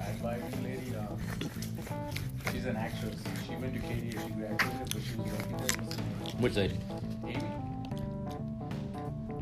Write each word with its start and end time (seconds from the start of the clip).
the 0.00 0.08
advising 0.08 0.64
lady. 0.64 0.94
Um, 0.96 1.18
she's 2.52 2.64
an 2.66 2.76
actress. 2.76 3.16
She 3.46 3.54
went 3.56 3.74
to 3.74 3.80
KD. 3.80 4.12
She 4.12 4.32
graduated, 4.32 4.88
but 4.92 5.02
she 5.02 5.16
was 5.16 5.30
working 5.30 5.56
there. 5.56 5.76
What's 5.78 5.94
her 5.96 6.02
name? 6.02 6.40
Which 6.40 6.56
lady? 6.56 6.78
Amy, 7.26 7.50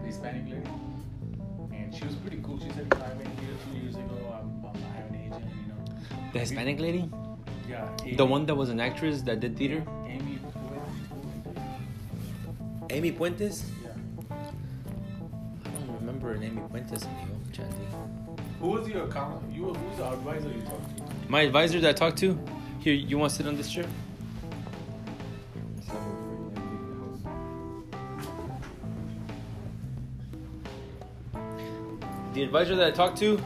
the 0.01 0.07
Hispanic 0.07 0.45
lady, 0.53 0.71
and 1.73 1.95
she 1.95 2.05
was 2.05 2.15
pretty 2.17 2.41
cool. 2.43 2.59
She 2.59 2.71
said, 2.71 2.87
"You 2.93 2.99
know, 2.99 3.05
I 3.05 3.15
went 3.15 3.39
here 3.41 3.55
two 3.65 3.79
years 3.79 3.95
ago. 3.95 4.17
I'm, 4.35 4.49
I'm 4.67 4.77
I 4.77 4.97
have 4.99 5.11
an 5.11 5.17
agent. 5.17 5.45
You 5.63 5.69
know." 5.71 6.33
The 6.33 6.39
Hispanic 6.41 6.81
lady? 6.81 7.11
Yeah. 7.69 7.89
The 8.17 8.25
one 8.27 8.47
that 8.47 8.55
was 8.55 8.71
an 8.71 8.81
actress 8.81 9.23
that 9.23 9.41
did 9.41 9.57
theater? 9.57 9.85
Amy. 10.07 10.39
Amy 12.91 13.13
Puentes? 13.13 13.65
Yeah. 13.85 13.91
I 14.31 15.71
don't 15.71 15.95
remember 16.01 16.33
an 16.33 16.43
Amy 16.43 16.63
Puentes, 16.63 17.05
amigo. 17.05 17.37
Chanti. 17.53 18.28
Who 18.61 18.69
was 18.69 18.89
your 18.89 19.05
account? 19.05 19.43
You 19.53 19.67
who's 19.67 19.97
the 19.99 20.05
advisor 20.05 20.49
you 20.49 20.63
talked 20.63 20.97
to? 20.97 21.05
My 21.29 21.43
advisor 21.43 21.81
that 21.81 21.91
I 21.91 21.93
talked 21.93 22.19
to? 22.19 22.39
Here, 22.81 22.93
you 22.95 23.17
want 23.17 23.31
to 23.31 23.37
sit 23.37 23.47
on 23.47 23.57
this 23.57 23.71
chair? 23.71 23.87
The 32.35 32.43
advisor 32.43 32.75
that 32.77 32.87
I 32.87 32.91
talked 32.91 33.19
to, 33.19 33.41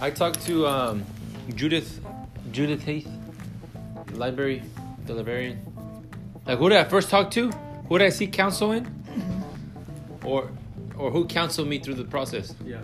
I 0.00 0.10
talked 0.10 0.44
to 0.46 0.66
um, 0.66 1.04
Judith, 1.54 2.00
Judith 2.52 2.82
Heath, 2.82 3.08
library, 4.12 4.62
the 5.06 5.14
librarian. 5.14 5.60
Like, 6.46 6.58
who 6.58 6.68
did 6.68 6.78
I 6.78 6.84
first 6.84 7.08
talk 7.08 7.30
to? 7.32 7.50
Who 7.88 7.98
did 7.98 8.06
I 8.06 8.10
seek 8.10 8.32
counsel 8.32 8.72
in? 8.72 8.86
Or, 10.24 10.50
or 10.96 11.10
who 11.10 11.26
counseled 11.26 11.68
me 11.68 11.78
through 11.78 11.94
the 11.94 12.04
process? 12.04 12.54
Yeah. 12.64 12.80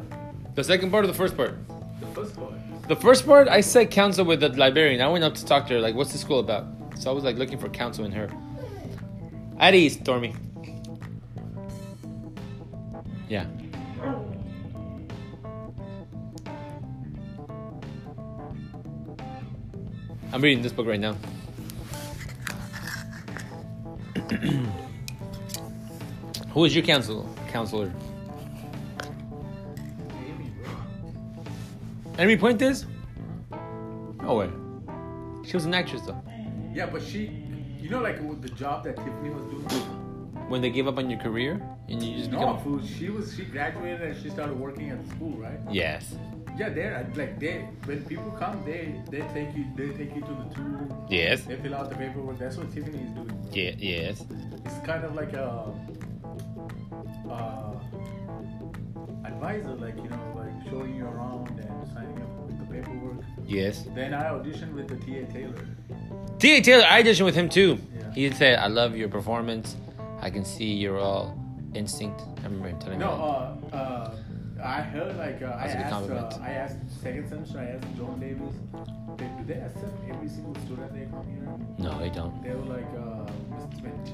The 0.57 0.65
second 0.65 0.91
part 0.91 1.05
or 1.05 1.07
the 1.07 1.15
first 1.15 1.37
part? 1.37 1.59
The 2.01 2.07
first 2.09 2.37
part. 2.37 2.53
The 2.89 2.97
first 2.97 3.27
part, 3.27 3.49
I 3.49 3.61
said 3.61 3.91
counsel 3.91 4.25
with 4.25 4.41
the 4.41 4.51
librarian. 4.51 5.01
I 5.01 5.09
went 5.09 5.25
up 5.25 5.35
to 5.35 5.45
talk 5.45 5.67
to 5.69 5.75
her, 5.75 5.81
like, 5.81 5.95
what's 5.95 6.13
the 6.13 6.19
school 6.19 6.41
about? 6.41 6.67
So 6.99 7.11
I 7.11 7.15
was 7.15 7.25
like 7.25 7.37
looking 7.37 7.59
for 7.59 7.69
counsel 7.69 8.05
in 8.05 8.13
her. 8.13 8.31
At 9.59 9.75
ease, 9.75 9.95
Stormy. 9.99 10.35
Yeah. 13.29 13.47
I'm 20.33 20.43
reading 20.43 20.63
this 20.63 20.73
book 20.73 20.87
right 20.87 21.01
now. 21.01 21.17
Who 26.51 26.65
is 26.65 26.75
your 26.75 26.85
counsel 26.85 27.29
counselor? 27.49 27.93
Amy 32.19 32.37
Puentes? 32.37 32.87
No 34.23 34.35
way. 34.37 34.51
She 35.45 35.53
was 35.57 35.65
an 35.65 35.75
actress 35.75 36.03
though. 36.03 36.21
Yeah, 36.75 36.87
but 36.87 37.03
she, 37.03 37.31
you 37.81 37.89
know, 37.91 38.01
like 38.01 38.21
with 38.23 38.43
the 38.43 38.49
job 38.49 38.85
that 38.85 38.97
Tiffany 38.97 39.31
was 39.31 39.45
doing. 39.45 39.65
When 40.49 40.61
they 40.63 40.71
give 40.71 40.87
up 40.87 40.99
on 40.99 41.11
your 41.11 41.19
career 41.21 41.61
and 41.89 42.03
you 42.03 42.17
just 42.19 42.31
No, 42.31 42.39
become. 42.39 42.61
fool. 42.63 42.81
She 42.87 43.11
was 43.11 43.35
she 43.37 43.45
graduated 43.45 44.01
and 44.03 44.23
she 44.23 44.31
started 44.31 44.59
working 44.59 44.91
at 44.91 45.03
the 45.05 45.11
school, 45.15 45.33
right? 45.37 45.59
Yes. 45.71 46.15
Yeah, 46.57 46.71
they're 46.71 47.07
like 47.17 47.39
they 47.39 47.69
when 47.85 48.05
people 48.05 48.31
come, 48.33 48.65
they 48.65 49.01
they 49.11 49.21
take 49.35 49.55
you 49.57 49.67
they 49.77 49.89
take 49.89 50.15
you 50.15 50.23
to 50.23 50.29
the 50.49 50.55
tour. 50.55 50.89
Yes. 51.11 51.43
They 51.43 51.57
fill 51.57 51.75
out 51.75 51.91
the 51.91 51.97
paperwork. 51.97 52.39
That's 52.39 52.57
what 52.57 52.73
Tiffany 52.73 53.03
is 53.03 53.11
doing. 53.11 53.49
Yeah. 53.53 53.73
Yes. 53.77 54.25
It's 54.65 54.79
kind 54.87 55.05
of 55.05 55.15
like 55.15 55.33
a 55.35 55.73
uh, 57.31 57.79
advisor, 59.25 59.75
like 59.75 59.97
you 59.97 60.09
know, 60.09 60.33
like 60.37 60.46
showing 60.71 60.95
you 60.97 61.05
around 61.07 61.49
and 61.61 61.89
signing 61.93 62.21
up 62.23 62.47
with 62.47 62.59
the 62.59 62.67
paperwork. 62.75 63.25
Yes. 63.47 63.85
Then 63.95 64.15
I 64.15 64.25
auditioned 64.25 64.73
with 64.75 64.89
the 64.89 64.97
T.A. 64.97 65.25
Taylor. 65.27 65.55
T.A. 66.39 66.61
Taylor, 66.61 66.85
I 66.89 67.03
auditioned 67.03 67.25
with 67.25 67.35
him 67.35 67.49
too. 67.49 67.79
Yeah. 67.95 68.13
He 68.13 68.31
said, 68.33 68.59
"I 68.59 68.67
love 68.67 68.97
your 68.97 69.09
performance. 69.09 69.77
I 70.21 70.31
can 70.31 70.45
see 70.45 70.73
you're 70.75 70.99
all 70.99 71.39
instinct." 71.75 72.21
I 72.41 72.45
remember 72.45 72.69
him 72.69 72.79
telling 72.79 72.99
No, 72.99 73.11
me. 73.63 73.69
that. 73.71 73.77
uh, 73.77 73.81
uh, 73.81 74.15
I 74.65 74.81
heard 74.81 75.17
like 75.17 75.43
uh, 75.43 75.57
I 75.59 75.67
That's 75.69 75.75
a 75.75 76.07
good 76.09 76.17
asked, 76.17 76.41
uh. 76.41 76.43
I 76.45 76.51
asked 76.51 76.77
second 77.03 77.29
semester, 77.29 77.59
I 77.59 77.65
asked 77.77 77.87
John 77.97 78.19
Davis, 78.19 78.55
they, 79.19 79.25
do 79.39 79.45
they 79.47 79.61
accept 79.61 79.97
every 80.11 80.29
single 80.29 80.55
student 80.65 80.93
they 80.95 81.07
come 81.07 81.27
here? 81.29 81.47
No, 81.79 81.99
they 81.99 82.09
don't. 82.11 82.43
They 82.43 82.51
were 82.51 82.75
like, 82.77 82.89
uh, 82.97 83.31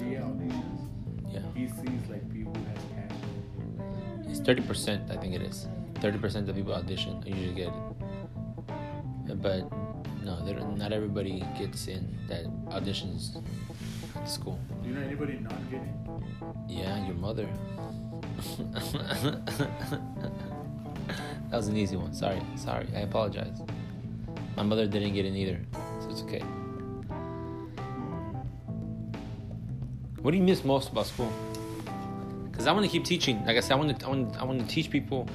auditions. 0.01 0.89
Yeah. 1.31 1.41
He 1.55 1.67
sees 1.69 2.03
like 2.11 2.31
people 2.33 2.53
who 2.55 2.65
has 2.71 2.85
passion. 2.95 4.27
It's 4.31 4.41
thirty 4.41 4.63
percent. 4.63 5.11
I 5.11 5.17
think 5.17 5.35
it 5.35 5.43
is. 5.43 5.67
Thirty 6.03 6.19
percent 6.19 6.49
of 6.49 6.57
people 6.57 6.75
audition 6.75 7.23
usually 7.25 7.55
get 7.55 7.69
it. 7.69 9.41
But 9.41 9.71
no, 10.25 10.35
not 10.75 10.93
everybody 10.93 11.45
gets 11.57 11.87
in 11.87 12.13
that 12.27 12.45
auditions 12.71 13.41
at 14.17 14.29
school. 14.29 14.59
Do 14.83 14.89
you 14.89 14.97
know 14.97 15.01
anybody 15.01 15.39
not 15.39 15.55
getting? 15.71 15.95
Yeah, 16.69 17.07
your 17.07 17.15
mother. 17.15 17.47
that 21.51 21.53
was 21.53 21.69
an 21.69 21.77
easy 21.77 21.95
one. 21.95 22.13
Sorry, 22.13 22.43
sorry. 22.57 22.89
I 22.97 23.03
apologize. 23.03 23.63
My 24.57 24.65
mother 24.65 24.89
didn't 24.89 25.15
get 25.15 25.25
in 25.25 25.37
either, 25.37 25.61
so 26.01 26.11
it's 26.11 26.23
okay. 26.23 26.43
What 30.21 30.33
do 30.33 30.37
you 30.37 30.43
miss 30.43 30.65
most 30.65 30.91
about 30.91 31.07
school? 31.07 31.33
Because 32.51 32.67
I 32.67 32.73
want 32.73 32.85
to 32.85 32.91
keep 32.91 33.05
teaching. 33.05 33.47
Like 33.47 33.57
I 33.57 33.61
said, 33.61 33.75
I 33.75 33.77
want 33.77 34.01
to, 34.01 34.05
I 34.05 34.09
want, 34.09 34.43
I 34.43 34.45
want 34.45 34.59
to 34.61 34.67
teach 34.67 34.91
people. 34.91 35.29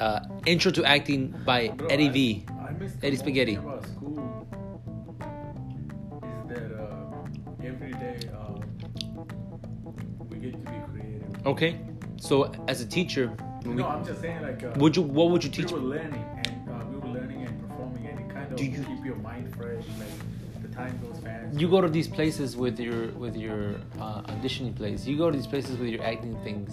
Uh, 0.00 0.20
Intro 0.46 0.70
to 0.72 0.84
Acting 0.84 1.34
by 1.44 1.68
Bro, 1.68 1.88
Eddie 1.88 2.08
I, 2.08 2.12
V. 2.12 2.44
I 2.48 3.06
Eddie 3.06 3.16
Spaghetti. 3.16 3.54
about 3.56 3.84
school 3.86 4.46
is 6.22 6.48
that 6.48 6.72
uh, 6.80 7.62
every 7.62 7.92
day 7.92 8.18
uh, 8.32 8.60
we 10.30 10.38
get 10.38 10.52
to 10.52 10.58
be 10.58 10.78
creative. 10.90 11.46
Okay, 11.46 11.78
so 12.18 12.50
as 12.66 12.80
a 12.80 12.86
teacher, 12.86 13.26
when 13.62 13.76
we- 13.76 13.82
I'm 13.82 14.02
just 14.04 14.22
saying 14.22 14.40
like. 14.42 14.62
Uh, 14.64 14.72
would 14.76 14.96
you 14.96 15.02
what 15.02 15.30
would 15.30 15.44
you 15.44 15.50
teach? 15.50 15.70
we 15.70 15.78
were 15.78 15.84
learning 15.86 16.24
and 16.46 16.70
uh, 16.70 16.82
we 16.90 16.96
were 16.96 17.08
learning 17.20 17.44
and 17.46 17.60
performing 17.68 18.06
and 18.06 18.20
it 18.20 18.30
kind 18.32 18.50
of 18.50 18.56
Do 18.56 18.64
you- 18.64 18.82
keep 18.82 19.04
your 19.04 19.16
mind 19.16 19.54
fresh 19.54 19.84
like 19.98 20.62
the 20.62 20.68
time 20.74 20.98
goes 21.02 21.18
fast 21.22 21.58
you 21.60 21.68
go 21.68 21.80
to 21.82 21.88
these 21.88 22.08
places 22.08 22.56
with 22.56 22.80
your 22.80 23.08
with 23.24 23.36
your 23.36 23.74
uh, 24.00 24.22
auditioning 24.32 24.74
place. 24.74 25.06
You 25.06 25.18
go 25.18 25.30
to 25.30 25.36
these 25.36 25.46
places 25.46 25.76
with 25.76 25.90
your 25.90 26.02
acting 26.02 26.36
things. 26.42 26.72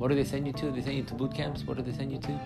What 0.00 0.08
do 0.08 0.14
they 0.14 0.24
send 0.24 0.46
you 0.46 0.54
to? 0.54 0.70
They 0.70 0.80
send 0.80 0.96
you 0.96 1.02
to 1.02 1.14
boot 1.14 1.34
camps. 1.34 1.62
What 1.64 1.76
do 1.76 1.82
they 1.82 1.92
send 1.92 2.10
you 2.10 2.18
to? 2.20 2.40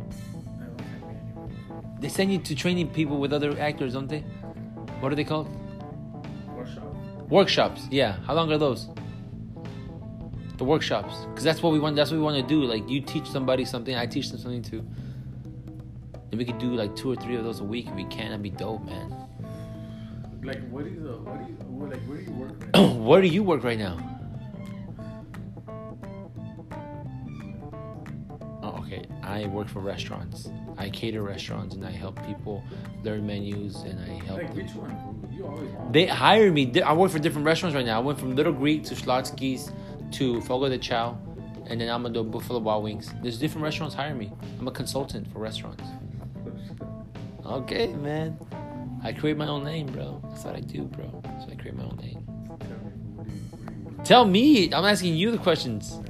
They 0.00 0.08
send 0.12 0.70
me 0.70 0.76
anywhere. 0.94 1.98
They 2.00 2.08
send 2.08 2.32
you 2.32 2.38
to 2.38 2.54
training 2.54 2.90
people 2.90 3.18
with 3.18 3.32
other 3.32 3.58
actors, 3.58 3.94
don't 3.94 4.06
they? 4.06 4.20
What 5.00 5.10
are 5.10 5.16
they 5.16 5.24
called? 5.24 5.48
workshop 6.54 6.84
Workshops. 7.28 7.88
Yeah. 7.90 8.20
How 8.24 8.34
long 8.34 8.52
are 8.52 8.56
those? 8.56 8.88
The 10.58 10.64
workshops, 10.64 11.26
because 11.28 11.42
that's 11.42 11.60
what 11.60 11.72
we 11.72 11.80
want. 11.80 11.96
That's 11.96 12.12
what 12.12 12.18
we 12.18 12.22
want 12.22 12.36
to 12.36 12.46
do. 12.46 12.62
Like 12.62 12.88
you 12.88 13.00
teach 13.00 13.28
somebody 13.28 13.64
something, 13.64 13.96
I 13.96 14.06
teach 14.06 14.30
them 14.30 14.38
something 14.38 14.62
too. 14.62 14.86
And 16.30 16.38
we 16.38 16.44
could 16.44 16.58
do 16.58 16.72
like 16.72 16.94
two 16.94 17.10
or 17.10 17.16
three 17.16 17.34
of 17.34 17.42
those 17.42 17.58
a 17.58 17.64
week 17.64 17.88
if 17.88 17.94
we 17.94 18.04
can. 18.04 18.28
That'd 18.30 18.44
be 18.44 18.50
dope, 18.50 18.84
man. 18.84 19.10
like 20.44 20.62
what 20.70 20.86
is 20.86 21.00
what 21.00 21.44
do 21.44 21.50
you 21.50 21.58
what, 21.66 21.90
like 21.90 22.02
where 22.04 22.18
do 22.18 22.24
you 22.24 22.32
work 22.32 22.62
right 22.62 22.74
now? 22.74 22.94
Where 23.06 23.20
do 23.20 23.26
you 23.26 23.42
work 23.42 23.64
right 23.64 23.78
now? 23.78 24.15
I 29.26 29.46
work 29.46 29.68
for 29.68 29.80
restaurants. 29.80 30.48
I 30.78 30.88
cater 30.88 31.22
restaurants 31.22 31.74
and 31.74 31.84
I 31.84 31.90
help 31.90 32.24
people 32.26 32.62
learn 33.02 33.26
menus 33.26 33.76
and 33.82 34.00
I 34.00 34.24
help 34.24 34.38
like 34.38 34.48
them. 34.48 34.56
which 34.56 34.74
one 34.74 35.28
you 35.32 35.46
always 35.46 35.70
They 35.90 36.06
hire 36.06 36.52
me. 36.52 36.80
I 36.80 36.92
work 36.92 37.10
for 37.10 37.18
different 37.18 37.46
restaurants 37.46 37.74
right 37.74 37.84
now. 37.84 37.98
I 37.98 38.02
went 38.02 38.18
from 38.18 38.36
Little 38.36 38.52
Greek 38.52 38.84
to 38.84 38.94
Schlotzsky's 38.94 39.72
to 40.12 40.40
Fogo 40.42 40.68
de 40.68 40.78
Chao, 40.78 41.18
and 41.66 41.80
then 41.80 41.88
I'm 41.88 42.02
gonna 42.02 42.14
do 42.14 42.22
Buffalo 42.22 42.60
Wild 42.60 42.84
Wings. 42.84 43.12
There's 43.22 43.38
different 43.38 43.64
restaurants 43.64 43.94
hire 43.94 44.14
me. 44.14 44.32
I'm 44.60 44.68
a 44.68 44.70
consultant 44.70 45.30
for 45.32 45.40
restaurants. 45.40 45.82
Okay, 47.44 47.88
man. 47.88 48.38
I 49.02 49.12
create 49.12 49.36
my 49.36 49.46
own 49.46 49.64
name, 49.64 49.86
bro. 49.86 50.22
That's 50.28 50.44
what 50.44 50.56
I 50.56 50.60
do, 50.60 50.82
bro. 50.82 51.22
So 51.40 51.50
I 51.50 51.54
create 51.56 51.76
my 51.76 51.84
own 51.84 51.96
name. 51.96 52.24
Tell 52.54 52.64
me, 52.64 53.06
where 53.14 53.24
do 53.24 53.32
you, 53.32 53.40
where 53.56 53.66
do 53.66 53.78
you 53.78 53.96
work? 53.96 54.04
Tell 54.04 54.24
me. 54.24 54.72
I'm 54.72 54.84
asking 54.84 55.14
you 55.16 55.30
the 55.30 55.38
questions. 55.38 56.00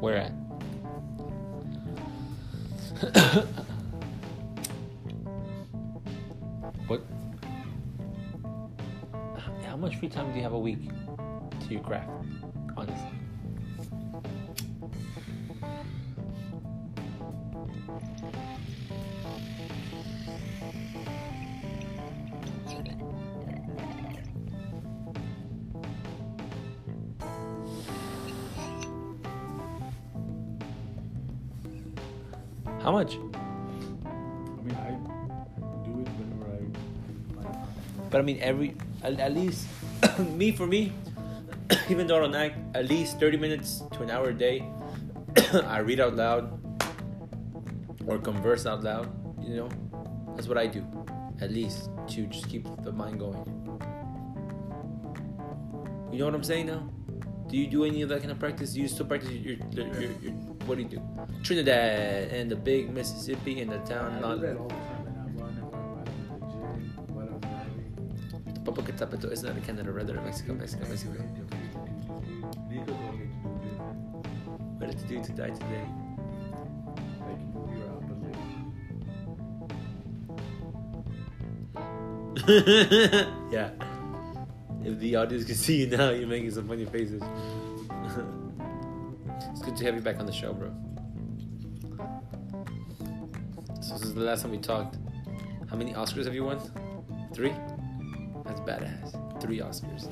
Where 0.00 0.16
at? 0.16 0.30
what? 6.86 7.02
How 9.66 9.76
much 9.76 9.96
free 9.96 10.08
time 10.08 10.30
do 10.30 10.36
you 10.36 10.42
have 10.42 10.52
a 10.52 10.58
week 10.58 10.88
to 10.88 11.72
your 11.72 11.82
craft? 11.82 12.10
But 38.18 38.22
I 38.22 38.26
mean, 38.26 38.40
every 38.42 38.74
at, 39.04 39.20
at 39.20 39.32
least 39.32 39.68
me 40.18 40.50
for 40.50 40.66
me, 40.66 40.92
even 41.88 42.08
though 42.08 42.16
I 42.16 42.20
don't 42.26 42.34
act, 42.34 42.58
at 42.74 42.88
least 42.88 43.20
thirty 43.20 43.36
minutes 43.36 43.84
to 43.92 44.02
an 44.02 44.10
hour 44.10 44.30
a 44.30 44.34
day, 44.34 44.66
I 45.52 45.78
read 45.78 46.00
out 46.00 46.16
loud 46.16 46.50
or 48.08 48.18
converse 48.18 48.66
out 48.66 48.82
loud. 48.82 49.06
You 49.40 49.54
know, 49.54 49.68
that's 50.34 50.48
what 50.48 50.58
I 50.58 50.66
do, 50.66 50.84
at 51.40 51.52
least 51.52 51.90
to 52.08 52.26
just 52.26 52.48
keep 52.48 52.66
the 52.82 52.90
mind 52.90 53.20
going. 53.20 53.38
You 56.10 56.18
know 56.18 56.24
what 56.24 56.34
I'm 56.34 56.42
saying 56.42 56.66
now? 56.66 56.90
Do 57.46 57.56
you 57.56 57.68
do 57.68 57.84
any 57.84 58.02
of 58.02 58.08
that 58.08 58.18
kind 58.18 58.32
of 58.32 58.40
practice? 58.40 58.72
Do 58.72 58.80
you 58.80 58.88
still 58.88 59.06
practice 59.06 59.30
your, 59.30 59.58
your, 59.70 59.86
your, 59.94 60.10
your 60.18 60.32
what 60.66 60.74
do 60.74 60.82
you 60.82 60.88
do? 60.88 61.00
Trinidad 61.44 62.32
and 62.32 62.50
the 62.50 62.56
big 62.56 62.90
Mississippi 62.90 63.60
and 63.60 63.70
the 63.70 63.78
town. 63.78 64.24
I 64.24 64.34
Popocatépetl 68.68 69.32
is 69.32 69.42
not 69.42 69.56
in 69.56 69.62
Canada, 69.62 69.90
rather 69.90 70.12
Mexico, 70.20 70.52
Mexico, 70.52 70.86
Mexico. 70.88 71.24
Nico 72.68 72.92
told 72.92 73.18
me 73.18 73.26
to 74.92 75.04
do 75.06 75.24
to 75.24 75.32
die 75.32 75.48
today. 75.48 75.86
Yeah. 83.50 83.70
If 84.84 84.98
the 84.98 85.16
audience 85.16 85.44
can 85.44 85.54
see 85.54 85.84
you 85.84 85.86
now, 85.86 86.10
you're 86.10 86.28
making 86.28 86.50
some 86.50 86.68
funny 86.68 86.84
faces. 86.84 87.22
it's 89.50 89.62
good 89.62 89.78
to 89.78 89.84
have 89.86 89.94
you 89.94 90.02
back 90.02 90.20
on 90.20 90.26
the 90.26 90.32
show, 90.32 90.52
bro. 90.52 90.70
So 93.80 93.94
this 93.94 94.02
is 94.02 94.14
the 94.14 94.20
last 94.20 94.42
time 94.42 94.50
we 94.50 94.58
talked. 94.58 94.98
How 95.70 95.76
many 95.76 95.94
Oscars 95.94 96.26
have 96.26 96.34
you 96.34 96.44
won? 96.44 96.60
Three? 97.32 97.54
Badass. 98.68 99.40
Three 99.40 99.60
Oscars. 99.60 100.08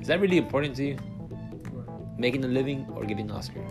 Is 0.00 0.06
that 0.06 0.20
really 0.20 0.38
important 0.38 0.76
to 0.76 0.84
you? 0.84 0.96
Making 2.16 2.44
a 2.44 2.48
living 2.48 2.86
or 2.96 3.04
getting 3.04 3.30
an 3.30 3.36
Oscar? 3.36 3.62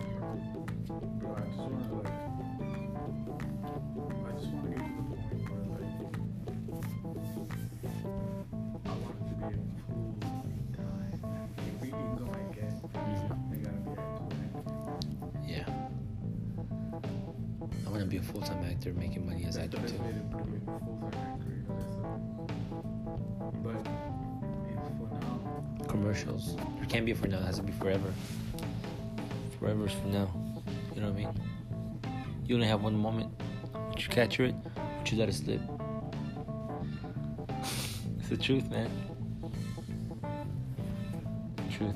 Now. 30.08 30.28
You 30.94 31.02
know 31.02 31.10
what 31.10 31.20
I 31.20 31.24
mean? 31.24 31.42
You 32.44 32.54
only 32.54 32.66
have 32.66 32.82
one 32.82 32.96
moment. 32.96 33.30
Would 33.90 34.02
you 34.02 34.08
capture 34.08 34.44
it? 34.44 34.54
Would 34.98 35.10
you 35.10 35.18
let 35.18 35.28
it 35.28 35.34
slip? 35.34 35.60
it's 38.18 38.28
the 38.28 38.36
truth, 38.36 38.70
man. 38.70 38.90
Truth. 41.70 41.94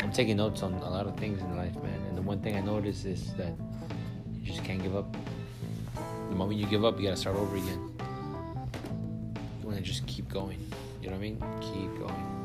I'm 0.00 0.12
taking 0.12 0.36
notes 0.36 0.62
on 0.62 0.74
a 0.74 0.90
lot 0.90 1.06
of 1.06 1.16
things 1.16 1.40
in 1.40 1.56
life, 1.56 1.74
man. 1.82 2.00
And 2.08 2.16
the 2.16 2.22
one 2.22 2.40
thing 2.40 2.56
I 2.56 2.60
noticed 2.60 3.04
is 3.04 3.34
that 3.34 3.54
you 4.32 4.52
just 4.52 4.64
can't 4.64 4.82
give 4.82 4.94
up. 4.96 5.16
The 6.28 6.34
moment 6.34 6.58
you 6.58 6.66
give 6.66 6.84
up, 6.84 6.98
you 6.98 7.04
gotta 7.04 7.16
start 7.16 7.36
over 7.36 7.56
again. 7.56 7.90
You 9.60 9.66
wanna 9.66 9.80
just 9.80 10.06
keep 10.06 10.28
going. 10.28 10.58
You 11.00 11.10
know 11.10 11.16
what 11.16 11.24
I 11.24 11.28
mean? 11.28 11.44
Keep 11.60 11.98
going. 11.98 12.41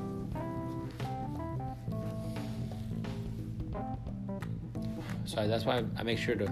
So 5.38 5.44
I- 5.44 5.48
that's 5.48 5.66
why 5.66 5.78
I, 5.78 5.84
I 5.98 6.04
make 6.04 6.18
sure 6.18 6.34
to 6.34 6.46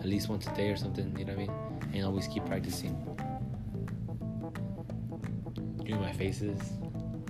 at 0.00 0.06
least 0.06 0.30
once 0.30 0.46
a 0.46 0.54
day 0.54 0.70
or 0.70 0.76
something. 0.76 1.14
You 1.18 1.26
know 1.26 1.34
what 1.34 1.42
I 1.42 1.46
mean? 1.46 1.92
And 1.92 2.04
always 2.06 2.26
keep 2.26 2.46
practicing. 2.46 2.96
Doing 5.84 6.00
my 6.00 6.12
faces. 6.12 6.58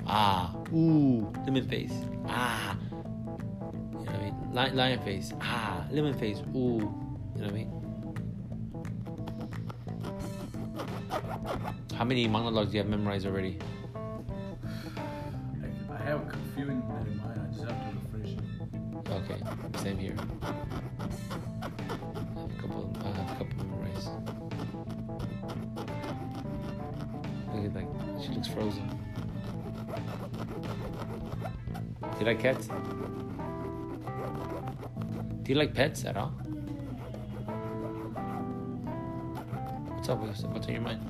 Ah, 0.06 0.54
ooh, 0.72 1.32
lemon 1.46 1.68
face. 1.68 1.92
Ah, 2.28 2.76
you 2.92 2.94
know 2.94 4.04
what 4.04 4.14
I 4.14 4.22
mean? 4.22 4.52
Lion, 4.52 4.76
lion 4.76 5.00
face. 5.00 5.32
Ah, 5.40 5.84
lemon 5.90 6.14
face. 6.16 6.38
Ooh, 6.54 6.78
you 7.34 7.42
know 7.42 7.46
what 7.46 7.48
I 7.48 7.50
mean? 7.50 7.72
How 11.96 12.04
many 12.04 12.28
monologues 12.28 12.70
do 12.70 12.76
you 12.76 12.82
have 12.84 12.88
memorized 12.88 13.26
already? 13.26 13.58
Like 27.68 27.86
she 28.22 28.28
looks 28.32 28.48
frozen. 28.48 28.86
Do 32.00 32.20
you 32.20 32.26
like 32.26 32.40
cats? 32.40 32.68
Do 35.42 35.52
you 35.52 35.54
like 35.56 35.74
pets 35.74 36.04
at 36.04 36.16
all? 36.16 36.30
What's 39.90 40.08
up? 40.08 40.18
What's, 40.20 40.42
what's 40.42 40.66
on 40.66 40.72
your 40.72 40.82
mind? 40.82 41.00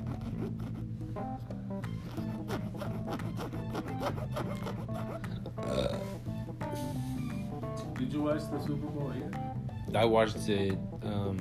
Did 7.98 8.12
you 8.12 8.22
watch 8.22 8.42
the 8.50 8.60
Super 8.60 8.86
Bowl 8.86 9.10
here? 9.10 9.30
I 9.94 10.04
watched 10.04 10.48
it. 10.48 10.78
Um, 11.02 11.38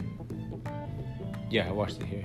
yeah, 1.50 1.68
I 1.68 1.72
watched 1.72 2.00
it 2.02 2.06
here. 2.06 2.24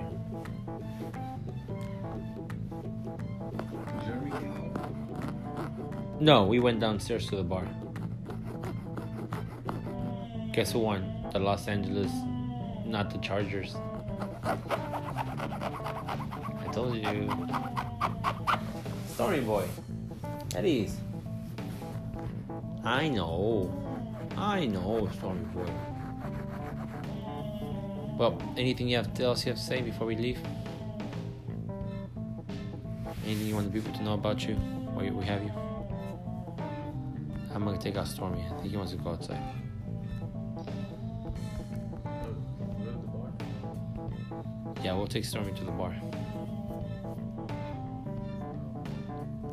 No, 6.21 6.43
we 6.43 6.59
went 6.59 6.81
downstairs 6.81 7.29
to 7.29 7.37
the 7.37 7.43
bar. 7.43 7.65
Guess 10.51 10.73
who 10.73 10.79
won? 10.79 11.29
The 11.31 11.39
Los 11.39 11.69
Angeles, 11.69 12.11
not 12.85 13.09
the 13.09 13.19
Chargers. 13.19 13.77
I 14.43 14.57
told 16.73 16.97
you. 16.97 17.29
Story 19.07 19.39
boy. 19.39 19.65
Eddie's. 20.55 20.97
I 22.83 23.07
know. 23.07 23.71
I 24.35 24.65
know, 24.65 25.07
Story 25.19 25.39
boy. 25.53 25.71
Well, 28.17 28.41
anything 28.57 28.89
you 28.89 28.97
have 28.97 29.17
else 29.21 29.45
you 29.45 29.53
have 29.53 29.59
to 29.59 29.65
say 29.65 29.81
before 29.81 30.05
we 30.05 30.17
leave? 30.17 30.39
Anything 33.25 33.47
you 33.47 33.55
want 33.55 33.71
the 33.71 33.79
people 33.79 33.97
to 33.97 34.03
know 34.03 34.15
about 34.15 34.45
you 34.45 34.55
while 34.55 35.09
we 35.13 35.23
have 35.23 35.41
you? 35.41 35.68
Take 37.79 37.95
out 37.95 38.07
Stormy. 38.07 38.41
I 38.41 38.49
think 38.59 38.71
he 38.71 38.77
wants 38.77 38.91
to 38.91 38.97
go 38.97 39.11
outside. 39.11 39.41
Yeah, 44.83 44.93
we'll 44.93 45.07
take 45.07 45.25
Stormy 45.25 45.53
to 45.53 45.63
the 45.63 45.71
bar. 45.71 45.95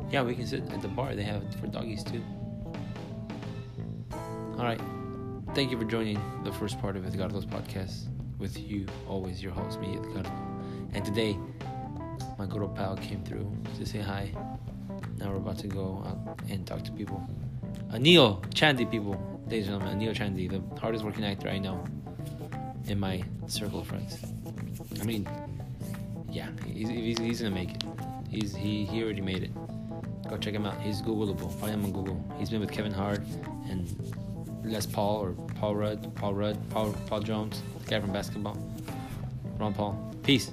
Yeah, 0.09 0.23
we 0.23 0.35
can 0.35 0.47
sit 0.47 0.63
at 0.71 0.81
the 0.81 0.87
bar. 0.87 1.15
They 1.15 1.23
have 1.23 1.43
it 1.43 1.53
for 1.55 1.67
doggies 1.67 2.03
too. 2.03 2.23
All 4.57 4.63
right. 4.63 4.81
Thank 5.53 5.71
you 5.71 5.77
for 5.77 5.85
joining 5.85 6.19
the 6.43 6.51
first 6.51 6.79
part 6.79 6.95
of 6.95 7.05
Edgardo's 7.05 7.45
podcast 7.45 8.07
with 8.37 8.59
you, 8.59 8.85
always 9.07 9.41
your 9.41 9.51
host, 9.51 9.79
me, 9.79 9.97
Edgardo. 9.97 10.31
And 10.93 11.03
today, 11.03 11.37
my 12.37 12.45
good 12.45 12.61
old 12.61 12.75
pal 12.75 12.95
came 12.97 13.23
through 13.23 13.51
to 13.77 13.85
say 13.85 13.99
hi. 13.99 14.31
Now 15.17 15.31
we're 15.31 15.37
about 15.37 15.57
to 15.59 15.67
go 15.67 16.03
out 16.05 16.39
and 16.49 16.65
talk 16.65 16.83
to 16.83 16.91
people. 16.91 17.27
Uh, 17.89 17.93
Anil 17.93 18.41
Chandy, 18.53 18.85
people, 18.89 19.13
ladies 19.45 19.67
and 19.67 19.79
gentlemen, 19.79 19.99
Anil 19.99 20.13
Chandy, 20.13 20.49
the 20.49 20.61
hardest 20.79 21.05
working 21.05 21.23
actor 21.23 21.47
I 21.47 21.57
know 21.57 21.83
in 22.87 22.99
my 22.99 23.23
circle 23.47 23.79
of 23.79 23.87
friends. 23.87 24.17
I 24.99 25.03
mean, 25.03 25.27
yeah, 26.29 26.49
he's, 26.65 26.89
he's, 26.89 27.17
he's 27.17 27.41
gonna 27.41 27.55
make 27.55 27.71
it. 27.71 27.83
He's 28.29 28.55
he 28.55 28.85
he 28.85 29.03
already 29.03 29.21
made 29.21 29.43
it. 29.43 29.51
Go 30.29 30.37
check 30.37 30.53
him 30.53 30.65
out. 30.65 30.79
He's 30.81 31.01
Googleable. 31.01 31.51
Find 31.59 31.73
him 31.73 31.85
on 31.85 31.91
Google. 31.93 32.35
He's 32.37 32.49
been 32.49 32.59
with 32.59 32.71
Kevin 32.71 32.91
Hart 32.91 33.21
and 33.69 33.87
Les 34.65 34.85
Paul 34.85 35.17
or 35.23 35.31
Paul 35.55 35.75
Rudd, 35.75 36.15
Paul 36.15 36.33
Rudd, 36.33 36.69
Paul 36.69 36.93
Paul 37.07 37.21
Jones, 37.21 37.61
the 37.83 37.89
guy 37.89 38.01
from 38.01 38.11
basketball. 38.11 38.57
Ron 39.57 39.73
Paul. 39.73 40.13
Peace. 40.23 40.51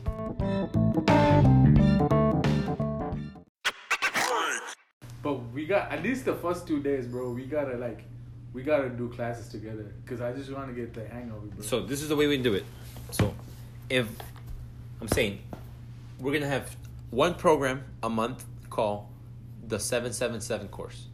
We 5.64 5.68
got 5.68 5.90
at 5.90 6.02
least 6.02 6.26
the 6.26 6.34
first 6.34 6.66
two 6.66 6.82
days, 6.82 7.06
bro. 7.06 7.30
We 7.30 7.46
gotta 7.46 7.78
like, 7.78 8.04
we 8.52 8.62
gotta 8.62 8.90
do 8.90 9.08
classes 9.08 9.48
together 9.48 9.86
because 10.04 10.20
I 10.20 10.30
just 10.34 10.52
want 10.52 10.68
to 10.68 10.74
get 10.74 10.92
the 10.92 11.08
hang 11.08 11.30
of 11.30 11.42
it, 11.42 11.56
bro. 11.56 11.64
So 11.64 11.80
this 11.80 12.02
is 12.02 12.10
the 12.10 12.16
way 12.16 12.26
we 12.26 12.36
do 12.36 12.52
it. 12.52 12.66
So, 13.12 13.34
if 13.88 14.06
I'm 15.00 15.08
saying 15.08 15.40
we're 16.20 16.34
gonna 16.34 16.54
have 16.58 16.76
one 17.08 17.34
program 17.34 17.82
a 18.02 18.10
month 18.10 18.44
called 18.68 19.06
the 19.66 19.78
seven 19.80 20.12
seven 20.12 20.42
seven 20.42 20.68
course, 20.68 21.06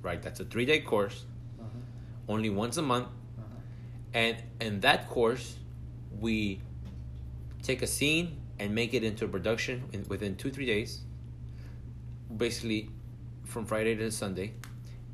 right? 0.00 0.22
That's 0.22 0.40
a 0.40 0.46
three 0.46 0.64
day 0.64 0.80
course, 0.80 1.26
uh-huh. 1.60 1.68
only 2.26 2.48
once 2.48 2.78
a 2.78 2.82
month, 2.82 3.08
Uh-huh. 3.08 3.44
and 4.14 4.36
in 4.62 4.80
that 4.80 5.10
course, 5.10 5.58
we 6.18 6.62
take 7.62 7.82
a 7.82 7.86
scene 7.86 8.38
and 8.58 8.74
make 8.74 8.94
it 8.94 9.04
into 9.04 9.26
a 9.26 9.28
production 9.28 9.84
in, 9.92 10.06
within 10.08 10.36
two 10.36 10.48
three 10.50 10.64
days. 10.64 11.02
Basically, 12.34 12.88
from 13.50 13.66
Friday 13.66 13.96
to 13.96 14.10
Sunday, 14.10 14.52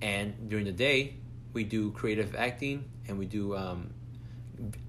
and 0.01 0.49
during 0.49 0.67
the 0.67 0.73
day 0.73 1.15
we 1.53 1.65
do 1.65 1.91
creative 1.93 2.37
acting 2.37 2.85
and 3.09 3.19
we 3.19 3.25
do 3.25 3.57
um, 3.57 3.91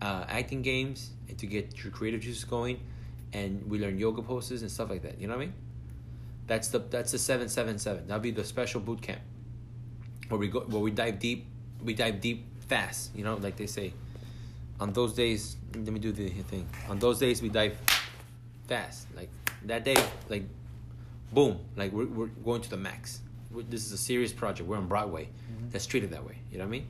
uh, 0.02 0.26
acting 0.28 0.62
games 0.62 1.12
to 1.38 1.46
get 1.46 1.82
your 1.84 1.92
creative 1.92 2.22
juices 2.22 2.44
going, 2.44 2.80
and 3.34 3.70
we 3.70 3.80
learn 3.80 3.98
yoga 3.98 4.22
poses 4.22 4.62
and 4.62 4.72
stuff 4.72 4.90
like 4.90 5.02
that. 5.04 5.20
You 5.20 5.28
know 5.28 5.36
what 5.36 5.44
I 5.44 5.46
mean? 5.46 5.54
That's 6.46 6.68
the 6.70 6.80
that's 6.80 7.12
the 7.12 7.20
seven 7.20 7.50
seven 7.50 7.80
seven. 7.80 8.08
That'll 8.08 8.22
be 8.22 8.32
the 8.32 8.44
special 8.44 8.82
boot 8.82 9.02
camp 9.02 9.22
where 10.28 10.40
we 10.40 10.48
go 10.48 10.62
where 10.62 10.82
we 10.82 10.92
dive 10.92 11.20
deep. 11.20 11.46
We 11.84 11.94
dive 11.94 12.22
deep 12.22 12.46
fast. 12.68 13.16
You 13.16 13.24
know, 13.24 13.36
like 13.36 13.56
they 13.56 13.68
say. 13.68 13.94
On 14.80 14.94
those 14.94 15.14
days, 15.14 15.58
let 15.74 15.88
me 15.88 16.00
do 16.00 16.12
the 16.12 16.30
thing. 16.30 16.70
On 16.88 17.00
those 17.00 17.18
days, 17.18 17.42
we 17.42 17.50
dive 17.50 17.76
fast. 18.68 19.08
Like 19.16 19.30
that 19.66 19.84
day, 19.84 19.96
like 20.30 20.44
boom, 21.34 21.60
like 21.76 21.92
we're 21.92 22.06
we're 22.06 22.28
going 22.28 22.62
to 22.62 22.70
the 22.70 22.78
max. 22.78 23.22
This 23.52 23.86
is 23.86 23.92
a 23.92 23.98
serious 23.98 24.32
project. 24.32 24.68
We're 24.68 24.78
on 24.78 24.88
Broadway. 24.88 25.26
Mm-hmm. 25.26 25.70
That's 25.70 25.86
treated 25.86 26.12
that 26.12 26.26
way. 26.26 26.38
You 26.52 26.58
know 26.58 26.66
what 26.66 26.70
I 26.70 26.72
mean? 26.72 26.88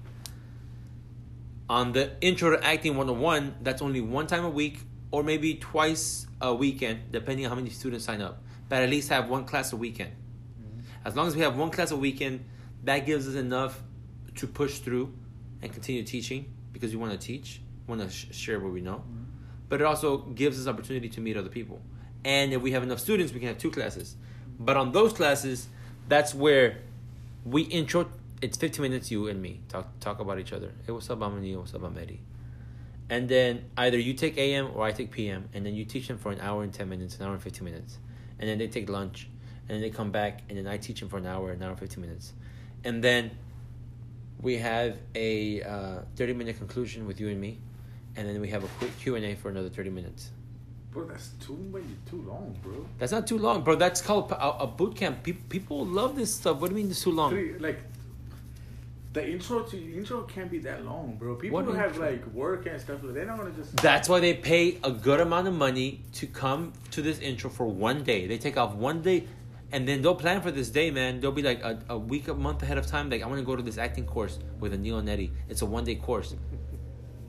On 1.70 1.92
the 1.92 2.12
intro 2.22 2.56
to 2.56 2.64
acting 2.64 2.96
101, 2.96 3.56
that's 3.62 3.82
only 3.82 4.02
one 4.02 4.28
time 4.28 4.46
a 4.46 4.50
week 4.50 4.80
or 5.12 5.24
maybe 5.24 5.56
twice 5.56 6.28
a 6.42 6.54
weekend, 6.54 7.12
depending 7.12 7.46
on 7.46 7.50
how 7.50 7.56
many 7.56 7.70
students 7.70 8.06
sign 8.06 8.22
up. 8.22 8.44
But 8.70 8.84
at 8.84 8.90
least 8.90 9.10
have 9.10 9.30
one 9.30 9.46
class 9.46 9.74
a 9.74 9.78
weekend. 9.78 10.12
Mm-hmm. 10.12 11.08
As 11.08 11.16
long 11.16 11.28
as 11.28 11.36
we 11.36 11.42
have 11.42 11.58
one 11.58 11.70
class 11.70 11.92
a 11.92 11.98
weekend, 11.98 12.46
that 12.84 13.06
gives 13.06 13.28
us 13.28 13.36
enough 13.36 13.82
to 14.36 14.48
push 14.48 14.80
through 14.80 15.14
and 15.62 15.72
continue 15.72 16.04
teaching 16.04 16.54
because 16.72 16.92
we 16.92 16.98
want 16.98 17.12
to 17.12 17.18
teach, 17.18 17.62
want 17.88 18.02
to 18.02 18.10
sh- 18.10 18.28
share 18.32 18.60
what 18.60 18.72
we 18.72 18.82
know. 18.82 18.98
Mm-hmm. 18.98 19.24
But 19.70 19.82
it 19.82 19.86
also 19.86 20.18
gives 20.18 20.60
us 20.60 20.68
opportunity 20.68 21.10
to 21.10 21.22
meet 21.22 21.38
other 21.38 21.50
people. 21.50 21.82
And 22.24 22.54
if 22.54 22.62
we 22.62 22.72
have 22.72 22.84
enough 22.84 23.00
students, 23.00 23.34
we 23.34 23.40
can 23.40 23.50
have 23.50 23.58
two 23.58 23.72
classes. 23.72 24.16
But 24.60 24.78
on 24.78 24.92
those 24.92 25.14
classes, 25.14 25.68
that's 26.08 26.34
where 26.34 26.78
we 27.46 27.64
intro. 27.64 28.10
It's 28.42 28.58
15 28.58 28.82
minutes, 28.82 29.12
you 29.12 29.28
and 29.28 29.42
me 29.42 29.62
talk 29.68 30.00
talk 30.00 30.20
about 30.20 30.40
each 30.40 30.54
other. 30.54 30.72
Hey, 30.86 30.92
what's 30.92 31.10
up, 31.10 31.22
I'm. 31.22 31.42
What's 31.58 31.74
up, 31.74 31.84
I'm 31.84 31.98
Eddie. 31.98 32.22
And 33.10 33.30
then 33.30 33.66
either 33.78 33.98
you 33.98 34.14
take 34.14 34.38
AM 34.38 34.72
or 34.74 34.84
I 34.84 34.92
take 34.92 35.12
PM, 35.12 35.50
and 35.54 35.66
then 35.66 35.76
you 35.76 35.86
teach 35.86 36.08
them 36.08 36.18
for 36.18 36.32
an 36.32 36.42
hour 36.42 36.64
and 36.64 36.74
10 36.74 36.90
minutes, 36.90 37.18
an 37.18 37.26
hour 37.26 37.34
and 37.34 37.42
15 37.42 37.64
minutes. 37.64 37.98
And 38.38 38.50
then 38.50 38.58
they 38.58 38.68
take 38.68 38.90
lunch, 38.90 39.30
and 39.68 39.76
then 39.76 39.82
they 39.82 39.90
come 39.90 40.12
back, 40.12 40.42
and 40.50 40.58
then 40.58 40.68
I 40.68 40.78
teach 40.78 41.00
them 41.00 41.10
for 41.10 41.18
an 41.18 41.26
hour, 41.26 41.52
an 41.52 41.64
hour 41.64 41.72
and 41.72 41.80
15 41.80 42.02
minutes. 42.02 42.34
And 42.84 43.04
then 43.04 43.32
we 44.42 44.58
have 44.58 44.98
a 45.16 45.64
uh, 45.64 46.00
30 46.16 46.34
minute 46.34 46.58
conclusion 46.58 47.08
with 47.08 47.20
you 47.20 47.30
and 47.30 47.40
me, 47.40 47.60
and 48.16 48.28
then 48.28 48.42
we 48.42 48.50
have 48.50 48.64
a 48.64 48.68
quick 48.80 48.98
Q&A 49.00 49.36
for 49.36 49.50
another 49.50 49.70
30 49.70 49.90
minutes. 49.90 50.32
Bro, 50.98 51.06
that's 51.10 51.30
too 51.40 51.58
many, 51.72 51.86
too 52.10 52.24
long, 52.28 52.58
bro. 52.64 52.84
That's 52.98 53.12
not 53.12 53.28
too 53.28 53.38
long, 53.38 53.64
bro. 53.64 53.76
That's 53.76 54.02
called 54.02 54.32
a, 54.32 54.64
a 54.64 54.66
boot 54.66 54.96
camp. 54.96 55.22
Pe- 55.22 55.34
people 55.34 55.86
love 55.86 56.16
this 56.16 56.34
stuff. 56.34 56.60
What 56.60 56.72
do 56.72 56.76
you 56.76 56.82
mean 56.82 56.90
it's 56.90 57.04
too 57.04 57.12
long? 57.12 57.30
Three, 57.30 57.54
like 57.60 57.80
the 59.14 59.30
intro 59.30 59.62
to 59.62 59.78
intro 59.96 60.24
can't 60.24 60.50
be 60.50 60.58
that 60.60 60.86
long, 60.86 61.16
bro. 61.20 61.36
People 61.36 61.58
What 61.58 61.66
who 61.66 61.74
have 61.74 61.92
intro? 61.92 62.10
like 62.10 62.26
work 62.34 62.66
and 62.66 62.82
stuff, 62.82 63.04
like 63.04 63.14
they 63.14 63.26
don't 63.26 63.38
want 63.38 63.56
to 63.56 63.62
just. 63.62 63.78
That's 63.78 64.10
why 64.10 64.20
they 64.20 64.34
pay 64.34 64.80
a 64.84 64.90
good 64.92 65.20
amount 65.20 65.48
of 65.48 65.54
money 65.54 66.02
to 66.14 66.26
come 66.26 66.74
to 66.92 67.04
this 67.04 67.20
intro 67.20 67.52
for 67.52 67.68
one 67.68 68.04
day. 68.04 68.26
They 68.26 68.40
take 68.40 68.58
off 68.58 68.74
one 68.74 69.04
day, 69.04 69.28
and 69.72 69.88
then 69.88 70.02
they'll 70.02 70.16
plan 70.16 70.42
for 70.42 70.50
this 70.50 70.70
day, 70.72 70.90
man. 70.90 71.20
They'll 71.20 71.32
be 71.32 71.44
like 71.44 71.62
a, 71.64 71.80
a 71.90 71.98
week, 71.98 72.28
a 72.28 72.34
month 72.34 72.64
ahead 72.64 72.80
of 72.80 72.88
time. 72.88 73.12
Like, 73.12 73.22
I 73.22 73.28
want 73.28 73.38
to 73.40 73.46
go 73.46 73.56
to 73.56 73.62
this 73.62 73.78
acting 73.78 74.06
course 74.08 74.40
with 74.60 74.74
Anil 74.74 74.98
and 74.98 75.08
Eddie. 75.08 75.32
It's 75.48 75.62
a 75.62 75.66
one 75.68 75.84
day 75.84 75.94
course. 75.96 76.34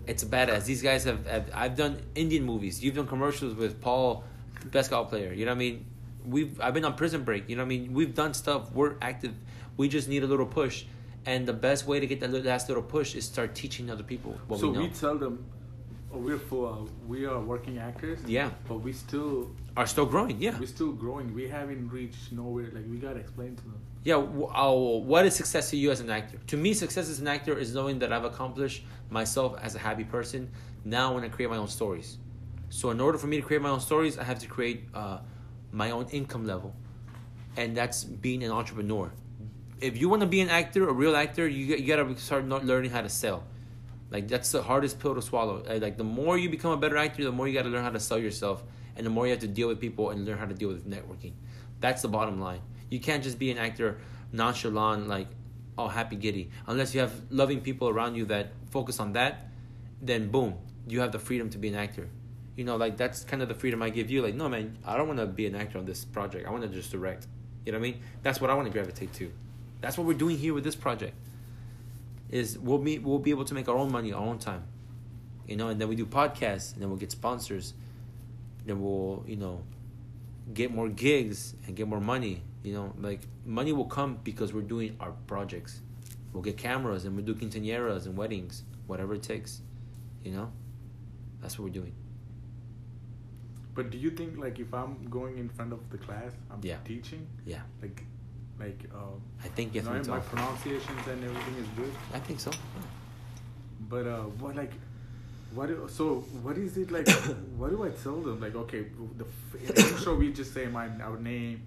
It's 0.09 0.25
badass. 0.25 0.65
These 0.65 0.83
guys 0.83 1.05
have, 1.05 1.27
have. 1.27 1.51
I've 1.55 1.77
done 1.77 2.01
Indian 2.15 2.43
movies. 2.45 2.83
You've 2.83 2.95
done 2.95 3.07
commercials 3.07 3.55
with 3.55 3.81
Paul, 3.81 4.25
basketball 4.65 5.05
player. 5.05 5.33
You 5.35 5.45
know 5.45 5.53
what 5.53 5.57
I 5.57 5.59
mean? 5.59 5.87
We've. 6.25 6.61
I've 6.61 6.75
been 6.75 6.87
on 6.87 6.95
Prison 6.95 7.25
Break. 7.25 7.49
You 7.49 7.57
know 7.57 7.63
what 7.63 7.67
I 7.67 7.77
mean? 7.77 7.93
We've 7.93 8.15
done 8.15 8.33
stuff. 8.33 8.73
We're 8.73 8.95
active. 9.03 9.35
We 9.77 9.89
just 9.89 10.09
need 10.09 10.23
a 10.23 10.27
little 10.27 10.47
push. 10.47 10.87
And 11.27 11.47
the 11.47 11.53
best 11.53 11.87
way 11.87 12.01
to 12.01 12.07
get 12.07 12.21
that 12.21 12.33
last 12.45 12.69
little 12.69 12.83
push 12.83 13.15
is 13.15 13.27
start 13.27 13.55
teaching 13.55 13.91
other 13.91 14.03
people 14.03 14.39
what 14.47 14.61
so 14.61 14.69
we 14.69 14.75
know. 14.75 14.81
we 14.81 14.89
tell 14.89 15.19
them, 15.19 15.45
we're 16.11 16.39
full. 16.39 16.67
uh, 16.67 16.91
we 17.07 17.27
are 17.27 17.41
working 17.41 17.79
actors. 17.79 18.19
Yeah. 18.27 18.51
But 18.69 18.79
we 18.81 18.93
still 18.93 19.51
Are 19.77 19.87
still 19.87 20.07
growing. 20.07 20.41
Yeah. 20.41 20.59
we're 20.59 20.67
still 20.67 20.93
growing. 20.93 21.35
We 21.35 21.49
haven't 21.49 21.89
reached 21.91 22.33
nowhere. 22.33 22.71
Like 22.73 22.85
we 22.91 22.97
gotta 22.99 23.21
explain 23.21 23.57
to 23.57 23.63
them. 23.63 23.81
Yeah, 24.05 24.15
w- 24.15 24.47
uh, 24.47 24.73
what 24.73 25.27
is 25.27 25.35
success 25.35 25.71
to 25.71 25.77
you 25.77 25.91
as 25.91 26.01
an 26.01 26.09
actor? 26.11 26.39
To 26.47 26.57
me, 26.57 26.73
success 26.73 27.11
as 27.11 27.21
an 27.21 27.29
actor 27.29 27.59
is 27.59 27.75
knowing 27.75 27.99
that 27.99 28.13
I've 28.13 28.25
accomplished 28.25 28.85
myself 29.11 29.57
as 29.63 29.75
a 29.75 29.79
happy 29.79 30.05
person. 30.05 30.51
Now, 30.85 31.15
when 31.15 31.25
I 31.25 31.29
create 31.29 31.51
my 31.51 31.57
own 31.57 31.69
stories. 31.69 32.19
So, 32.71 32.91
in 32.91 33.01
order 33.01 33.19
for 33.19 33.27
me 33.27 33.37
to 33.37 33.43
create 33.43 33.61
my 33.63 33.71
own 33.71 33.81
stories, 33.81 34.17
I 34.19 34.25
have 34.25 34.39
to 34.39 34.47
create 34.47 34.85
uh, 34.95 35.19
my 35.73 35.91
own 35.91 36.07
income 36.11 36.47
level, 36.47 36.75
and 37.57 37.77
that's 37.77 38.05
being 38.05 38.43
an 38.45 38.51
entrepreneur. 38.51 39.11
If 39.81 39.99
you 40.01 40.09
want 40.09 40.23
to 40.23 40.29
be 40.29 40.41
an 40.41 40.49
actor, 40.49 40.89
a 40.89 40.93
real 40.93 41.15
actor, 41.17 41.47
you 41.49 41.77
you 41.77 41.87
gotta 41.87 42.17
start 42.19 42.45
not 42.47 42.65
learning 42.65 42.91
how 42.91 43.03
to 43.03 43.09
sell. 43.09 43.45
Like 44.11 44.29
that's 44.29 44.53
the 44.53 44.63
hardest 44.63 44.99
pill 45.01 45.15
to 45.15 45.23
swallow. 45.23 45.63
Uh, 45.69 45.79
Like 45.81 45.97
the 45.97 46.05
more 46.05 46.39
you 46.39 46.49
become 46.49 46.73
a 46.73 46.77
better 46.77 46.97
actor, 46.97 47.25
the 47.25 47.33
more 47.33 47.47
you 47.47 47.55
got 47.55 47.65
to 47.65 47.69
learn 47.69 47.85
how 47.85 47.91
to 47.91 48.01
sell 48.01 48.19
yourself, 48.19 48.63
and 48.97 49.05
the 49.05 49.11
more 49.11 49.27
you 49.27 49.33
have 49.33 49.41
to 49.41 49.49
deal 49.49 49.69
with 49.69 49.81
people 49.81 50.11
and 50.11 50.25
learn 50.25 50.39
how 50.39 50.47
to 50.47 50.55
deal 50.55 50.69
with 50.69 50.89
networking. 50.89 51.33
That's 51.81 52.03
the 52.03 52.09
bottom 52.09 52.41
line. 52.41 52.61
You 52.91 53.01
can't 53.01 53.23
just 53.23 53.39
be 53.39 53.51
an 53.51 53.59
actor 53.59 53.99
nonchalant, 54.33 55.09
like 55.09 55.29
oh 55.77 55.89
happy 55.89 56.17
giddy. 56.17 56.51
Unless 56.67 56.95
you 56.95 57.01
have 57.01 57.13
loving 57.31 57.61
people 57.61 57.89
around 57.89 58.15
you 58.15 58.25
that 58.27 58.53
focus 58.71 58.99
on 58.99 59.13
that, 59.13 59.49
then 60.01 60.31
boom, 60.31 60.55
you 60.87 61.01
have 61.01 61.13
the 61.13 61.19
freedom 61.19 61.51
to 61.51 61.59
be 61.59 61.69
an 61.69 61.75
actor. 61.75 62.09
You 62.57 62.65
know, 62.65 62.77
like 62.77 62.97
that's 62.97 63.25
kind 63.25 63.43
of 63.43 63.49
the 63.49 63.55
freedom 63.55 63.83
I 63.83 63.91
give 63.91 64.11
you. 64.11 64.23
Like 64.23 64.35
no 64.35 64.49
man, 64.49 64.79
I 64.87 64.97
don't 64.97 65.07
want 65.07 65.21
to 65.21 65.27
be 65.27 65.47
an 65.47 65.55
actor 65.55 65.79
on 65.79 65.85
this 65.85 66.05
project. 66.05 66.47
I 66.49 66.51
want 66.51 66.63
to 66.63 66.69
just 66.69 66.91
direct. 66.91 67.27
You 67.67 67.73
know 67.73 67.79
what 67.79 67.87
I 67.87 67.91
mean? 67.91 68.01
That's 68.23 68.41
what 68.41 68.49
I 68.49 68.55
want 68.55 68.67
to 68.67 68.73
gravitate 68.73 69.13
to. 69.15 69.31
That's 69.83 69.99
what 69.99 70.07
we're 70.07 70.15
doing 70.15 70.39
here 70.39 70.55
with 70.55 70.65
this 70.65 70.75
project 70.75 71.15
is 72.31 72.59
we'll 72.59 72.79
be 72.79 72.99
we'll 72.99 73.19
be 73.19 73.31
able 73.31 73.45
to 73.45 73.55
make 73.55 73.69
our 73.69 73.77
own 73.77 73.91
money 73.91 74.13
our 74.13 74.25
own 74.25 74.39
time. 74.39 74.65
You 75.47 75.57
know 75.57 75.69
and 75.69 75.81
then 75.81 75.89
we 75.89 75.97
do 75.97 76.07
podcasts 76.07 76.73
and 76.73 76.83
then 76.83 76.89
we'll 76.91 76.99
get 76.99 77.11
sponsors. 77.13 77.75
Then 78.67 78.81
we'll 78.83 79.25
you 79.27 79.37
know 79.37 79.63
get 80.53 80.73
more 80.73 80.89
gigs 80.89 81.55
and 81.67 81.77
get 81.77 81.89
more 81.89 82.01
money. 82.01 82.43
You 82.63 82.75
know 82.75 82.93
like 82.99 83.21
money 83.45 83.73
will 83.73 83.87
come 83.87 84.19
because 84.25 84.53
we're 84.53 84.63
doing 84.63 84.97
our 85.01 85.13
projects. 85.27 85.81
We'll 86.33 86.43
get 86.43 86.57
cameras 86.59 87.05
and 87.05 87.17
we'll 87.17 87.25
do 87.25 87.35
quinceañeras 87.35 88.07
and 88.07 88.17
weddings 88.17 88.63
whatever 88.89 89.15
it 89.15 89.23
takes. 89.23 89.61
You 90.25 90.33
know? 90.33 90.53
That's 91.41 91.57
what 91.59 91.67
we're 91.67 91.75
doing. 91.75 91.95
But 93.75 93.91
do 93.91 93.99
you 93.99 94.11
think 94.11 94.37
like 94.39 94.59
if 94.59 94.75
I'm 94.75 95.07
going 95.09 95.39
in 95.39 95.49
front 95.49 95.73
of 95.73 95.89
the 95.91 95.99
class, 95.99 96.33
I'm 96.51 96.61
Yeah. 96.63 96.79
teaching, 96.85 97.27
yeah. 97.47 97.63
Like, 97.81 98.05
like 98.61 98.81
uh, 98.95 99.17
i 99.45 99.49
think 99.49 99.75
you 99.75 99.81
you 99.81 99.87
know, 99.89 100.03
my 100.15 100.19
pronunciations 100.21 101.07
and 101.13 101.25
everything 101.25 101.57
is 101.65 101.69
good. 101.77 101.93
i 102.15 102.19
think 102.19 102.41
so 102.41 102.51
But 103.91 104.07
uh, 104.07 104.23
what 104.43 104.55
like, 104.57 104.73
what? 105.59 105.71
So 105.91 106.07
what 106.47 106.59
is 106.63 106.77
it 106.81 106.91
like? 106.91 107.09
what 107.61 107.71
do 107.75 107.79
I 107.85 107.91
tell 108.05 108.17
them? 108.27 108.41
Like, 108.45 108.57
okay, 108.63 108.81
the 109.21 109.25
f- 109.25 109.55
in 109.63 109.69
the 109.77 109.85
intro 109.91 110.15
we 110.23 110.27
just 110.41 110.53
say 110.57 110.65
my 110.67 110.83
our 111.09 111.17
name. 111.27 111.63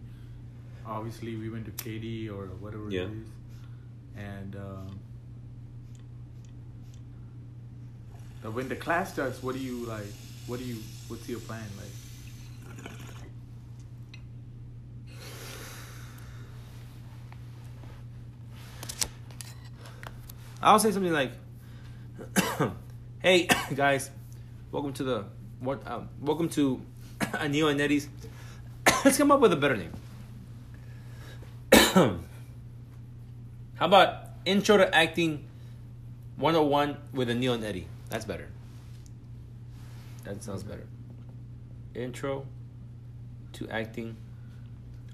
Obviously, 0.97 1.33
we 1.43 1.47
went 1.53 1.65
to 1.69 1.73
KD 1.83 2.29
or 2.35 2.43
whatever 2.65 2.91
Yeah. 2.97 3.07
it 3.07 3.15
is, 3.21 3.31
and 4.27 4.55
um, 4.67 4.99
uh, 8.45 8.51
when 8.51 8.67
the 8.69 8.75
class 8.75 9.13
starts, 9.13 9.41
what 9.41 9.55
do 9.55 9.61
you 9.61 9.85
like? 9.85 10.11
What 10.47 10.59
do 10.59 10.65
you? 10.65 10.77
What's 11.07 11.27
your 11.29 11.39
plan 11.39 11.65
like? 11.81 11.90
I'll 20.61 20.79
say 20.79 20.91
something 20.91 21.11
like, 21.11 21.31
"Hey 23.19 23.47
guys, 23.75 24.11
welcome 24.71 24.93
to 24.93 25.03
the 25.03 25.25
what? 25.59 25.85
Um, 25.87 26.09
welcome 26.21 26.49
to 26.49 26.81
Anil 27.19 27.71
and 27.71 27.81
Eddie's. 27.81 28.07
Let's 29.03 29.17
come 29.17 29.31
up 29.31 29.39
with 29.39 29.53
a 29.53 29.55
better 29.55 29.75
name. 29.75 29.93
How 31.73 32.19
about 33.79 34.29
Intro 34.45 34.77
to 34.77 34.95
Acting 34.95 35.45
101 36.37 36.97
with 37.13 37.29
Anil 37.29 37.55
and 37.55 37.63
Eddie? 37.63 37.87
That's 38.09 38.25
better. 38.25 38.47
That 40.23 40.43
sounds 40.43 40.63
better. 40.63 40.85
Intro 41.95 42.45
to 43.53 43.67
Acting. 43.69 44.15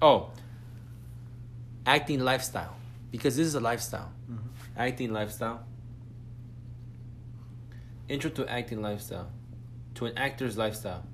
Oh, 0.02 0.30
acting 1.86 2.20
lifestyle. 2.20 2.77
Because 3.10 3.36
this 3.36 3.46
is 3.46 3.54
a 3.54 3.60
lifestyle, 3.60 4.12
Mhm. 4.30 4.38
acting 4.76 5.12
lifestyle. 5.12 5.64
Intro 8.08 8.30
to 8.30 8.46
acting 8.50 8.80
lifestyle, 8.82 9.30
to 9.94 10.06
an 10.06 10.16
actor's 10.16 10.56
lifestyle. 10.56 11.04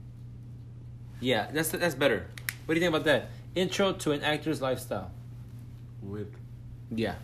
Yeah, 1.21 1.51
that's 1.51 1.71
that's 1.71 1.95
better. 1.95 2.27
What 2.67 2.75
do 2.75 2.81
you 2.81 2.87
think 2.87 2.95
about 2.95 3.05
that? 3.05 3.31
Intro 3.55 3.93
to 3.93 4.13
an 4.13 4.23
actor's 4.23 4.61
lifestyle. 4.61 5.11
With 6.03 6.35
Yeah. 6.91 7.17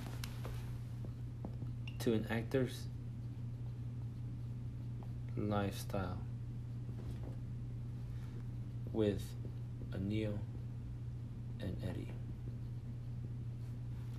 To 2.01 2.15
an 2.15 2.27
actor's 2.31 2.87
lifestyle 5.37 6.19
with 8.93 9.23
Anil 9.93 10.39
and 11.61 11.77
Eddie. 11.83 12.13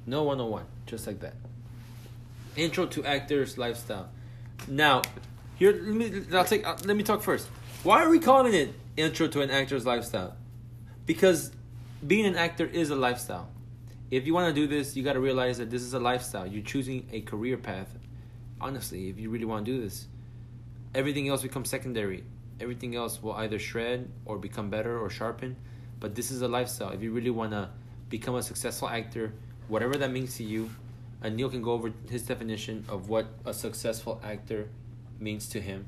No 0.06 0.24
101, 0.24 0.66
just 0.86 1.08
like 1.08 1.20
that. 1.22 1.36
Intro 2.56 2.86
to 2.88 3.06
actor's 3.06 3.58
lifestyle. 3.58 4.10
Now, 4.68 5.02
here 5.56 5.72
let 5.72 5.96
me 5.96 6.24
I'll 6.34 6.46
take 6.46 6.68
uh, 6.68 6.78
let 6.86 6.98
me 6.98 7.04
talk 7.04 7.22
first. 7.22 7.48
Why 7.84 8.04
are 8.04 8.10
we 8.10 8.20
calling 8.20 8.54
it 8.54 8.74
intro 8.98 9.28
to 9.28 9.42
an 9.42 9.50
actor's 9.50 9.86
lifestyle? 9.86 10.36
Because 11.06 11.52
being 12.06 12.26
an 12.26 12.36
actor 12.36 12.66
is 12.66 12.90
a 12.90 12.96
lifestyle 12.96 13.50
if 14.12 14.28
you 14.28 14.34
want 14.34 14.54
to 14.54 14.62
do 14.62 14.68
this, 14.68 14.98
you 14.98 15.04
got 15.04 15.14
to 15.14 15.22
realize 15.22 15.58
that 15.58 15.72
this 15.72 15.82
is 15.82 15.94
a 15.94 16.00
lifestyle. 16.00 16.46
You're 16.46 16.64
choosing 16.64 17.08
a 17.14 17.22
career 17.22 17.56
path. 17.56 17.98
Honestly, 18.60 19.10
if 19.10 19.18
you 19.18 19.30
really 19.30 19.46
want 19.46 19.66
to 19.66 19.72
do 19.72 19.82
this, 19.82 20.06
everything 20.94 21.30
else 21.30 21.42
becomes 21.42 21.70
secondary. 21.70 22.26
Everything 22.60 22.94
else 22.94 23.24
will 23.24 23.32
either 23.34 23.58
shred 23.58 24.12
or 24.26 24.38
become 24.38 24.70
better 24.70 25.00
or 25.00 25.10
sharpen. 25.10 25.56
But 26.02 26.14
this 26.14 26.30
is 26.30 26.42
a 26.42 26.48
lifestyle. 26.50 26.90
If 26.90 27.02
you 27.02 27.14
really 27.14 27.30
want 27.30 27.52
to 27.52 27.70
become 28.10 28.36
a 28.36 28.44
successful 28.44 28.90
actor, 28.90 29.34
whatever 29.72 29.96
that 29.96 30.12
means 30.12 30.36
to 30.36 30.44
you, 30.44 30.70
and 31.22 31.38
Neil 31.38 31.50
can 31.50 31.62
go 31.62 31.72
over 31.72 31.94
his 32.10 32.24
definition 32.24 32.84
of 32.90 33.08
what 33.08 33.28
a 33.46 33.54
successful 33.54 34.20
actor 34.22 34.68
means 35.18 35.48
to 35.48 35.62
him. 35.62 35.86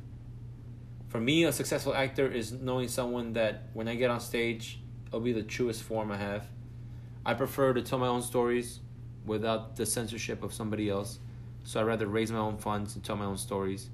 For 1.09 1.19
me, 1.19 1.43
a 1.43 1.51
successful 1.51 1.93
actor 1.93 2.25
is 2.25 2.53
knowing 2.53 2.87
someone 2.87 3.33
that 3.33 3.63
when 3.73 3.89
I 3.89 3.95
get 3.95 4.09
on 4.09 4.21
stage, 4.21 4.79
it'll 5.07 5.19
be 5.19 5.33
the 5.33 5.43
truest 5.43 5.83
form 5.83 6.13
I 6.13 6.15
have. 6.15 6.47
I 7.25 7.33
prefer 7.33 7.73
to 7.73 7.81
tell 7.81 7.99
my 7.99 8.07
own 8.07 8.21
stories 8.21 8.79
without 9.25 9.75
the 9.75 9.85
censorship 9.85 10.43
of 10.43 10.53
somebody 10.53 10.89
else. 10.89 11.19
So 11.65 11.81
I'd 11.81 11.83
rather 11.87 12.07
raise 12.07 12.31
my 12.31 12.39
own 12.39 12.57
funds 12.57 12.95
and 12.95 13.03
tell 13.03 13.17
my 13.17 13.25
own 13.25 13.37
stories. 13.37 13.89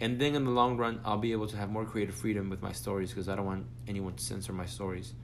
And 0.00 0.20
then 0.20 0.36
in 0.36 0.44
the 0.44 0.52
long 0.52 0.76
run, 0.76 1.00
I'll 1.04 1.18
be 1.18 1.32
able 1.32 1.48
to 1.48 1.56
have 1.56 1.68
more 1.68 1.84
creative 1.84 2.14
freedom 2.14 2.48
with 2.48 2.62
my 2.62 2.70
stories 2.70 3.10
because 3.10 3.28
I 3.28 3.34
don't 3.34 3.46
want 3.46 3.66
anyone 3.88 4.14
to 4.14 4.22
censor 4.22 4.52
my 4.52 4.66
stories. 4.66 5.14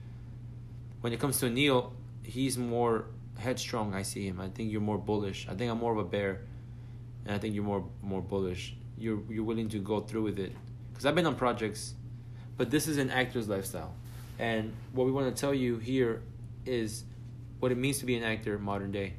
When 0.99 1.13
it 1.13 1.21
comes 1.21 1.39
to 1.39 1.49
Neil, 1.49 1.93
he's 2.23 2.57
more 2.57 3.05
headstrong. 3.37 3.93
I 3.93 4.01
see 4.01 4.27
him. 4.27 4.39
I 4.39 4.49
think 4.49 4.71
you're 4.71 4.81
more 4.81 4.97
bullish. 4.97 5.47
I 5.49 5.55
think 5.55 5.71
I'm 5.71 5.79
more 5.79 5.91
of 5.91 5.99
a 5.99 6.03
bear, 6.03 6.41
and 7.25 7.35
I 7.35 7.39
think 7.39 7.55
you're 7.55 7.63
more 7.63 7.85
more 8.01 8.21
bullish. 8.21 8.75
You're 8.97 9.21
you're 9.29 9.43
willing 9.43 9.69
to 9.69 9.79
go 9.79 9.99
through 10.01 10.23
with 10.23 10.39
it 10.39 10.53
because 10.89 11.05
I've 11.05 11.15
been 11.15 11.25
on 11.25 11.35
projects, 11.35 11.93
but 12.57 12.69
this 12.69 12.87
is 12.87 12.97
an 12.97 13.09
actor's 13.09 13.47
lifestyle, 13.47 13.93
and 14.39 14.73
what 14.93 15.05
we 15.05 15.11
want 15.11 15.33
to 15.33 15.39
tell 15.39 15.53
you 15.53 15.77
here 15.77 16.21
is 16.65 17.03
what 17.59 17.71
it 17.71 17.77
means 17.77 17.99
to 17.99 18.05
be 18.05 18.15
an 18.15 18.23
actor 18.23 18.57
modern 18.59 18.91
day 18.91 19.13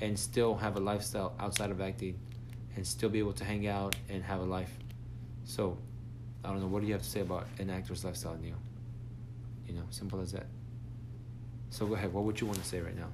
and 0.00 0.18
still 0.18 0.56
have 0.56 0.76
a 0.76 0.80
lifestyle 0.80 1.32
outside 1.38 1.70
of 1.70 1.80
acting 1.80 2.18
and 2.74 2.86
still 2.86 3.08
be 3.08 3.20
able 3.20 3.32
to 3.32 3.44
hang 3.44 3.68
out 3.68 3.94
and 4.08 4.22
have 4.24 4.40
a 4.40 4.44
life. 4.44 4.72
So, 5.44 5.78
I 6.44 6.48
don't 6.48 6.60
know, 6.60 6.66
what 6.66 6.80
do 6.80 6.86
you 6.86 6.92
have 6.92 7.02
to 7.02 7.08
say 7.08 7.20
about 7.20 7.46
an 7.58 7.70
actor's 7.70 8.04
lifestyle, 8.04 8.36
Neil? 8.40 8.56
You 9.66 9.74
know, 9.74 9.84
simple 9.90 10.20
as 10.20 10.32
that. 10.32 10.46
So 11.70 11.86
go 11.86 11.94
ahead, 11.94 12.12
what 12.12 12.24
would 12.24 12.40
you 12.40 12.46
want 12.46 12.58
to 12.58 12.64
say 12.64 12.80
right 12.80 12.96
now? 12.96 13.08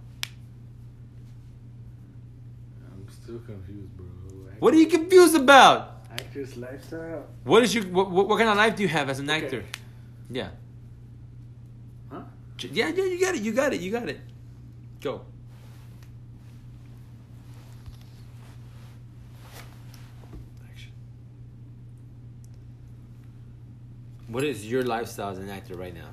I'm 2.92 3.06
still 3.28 3.40
confused, 3.40 3.94
bro. 3.94 4.06
What 4.58 4.72
are 4.72 4.78
you 4.78 4.86
confused 4.86 5.34
about? 5.34 6.06
Actor's 6.10 6.56
lifestyle. 6.56 7.26
What 7.44 7.62
is 7.62 7.74
your 7.74 7.84
what, 7.84 8.10
what, 8.10 8.26
what 8.26 8.38
kind 8.38 8.48
of 8.48 8.56
life 8.56 8.74
do 8.76 8.82
you 8.82 8.88
have 8.88 9.10
as 9.10 9.18
an 9.18 9.28
Okay. 9.28 9.44
actor? 9.44 9.64
Yeah. 10.30 10.48
Huh? 12.10 12.22
Yeah, 12.72 12.88
yeah, 12.88 13.04
you 13.04 13.20
got 13.20 13.34
it, 13.34 13.42
you 13.42 13.52
got 13.52 13.74
it, 13.74 13.80
you 13.82 13.90
got 13.92 14.08
it. 14.08 14.20
Go. 15.02 15.20
Action. 20.70 20.92
What 24.28 24.42
is 24.42 24.64
your 24.66 24.84
lifestyle 24.84 25.32
as 25.32 25.38
an 25.38 25.50
actor 25.50 25.74
right 25.76 25.94
now? 25.94 26.08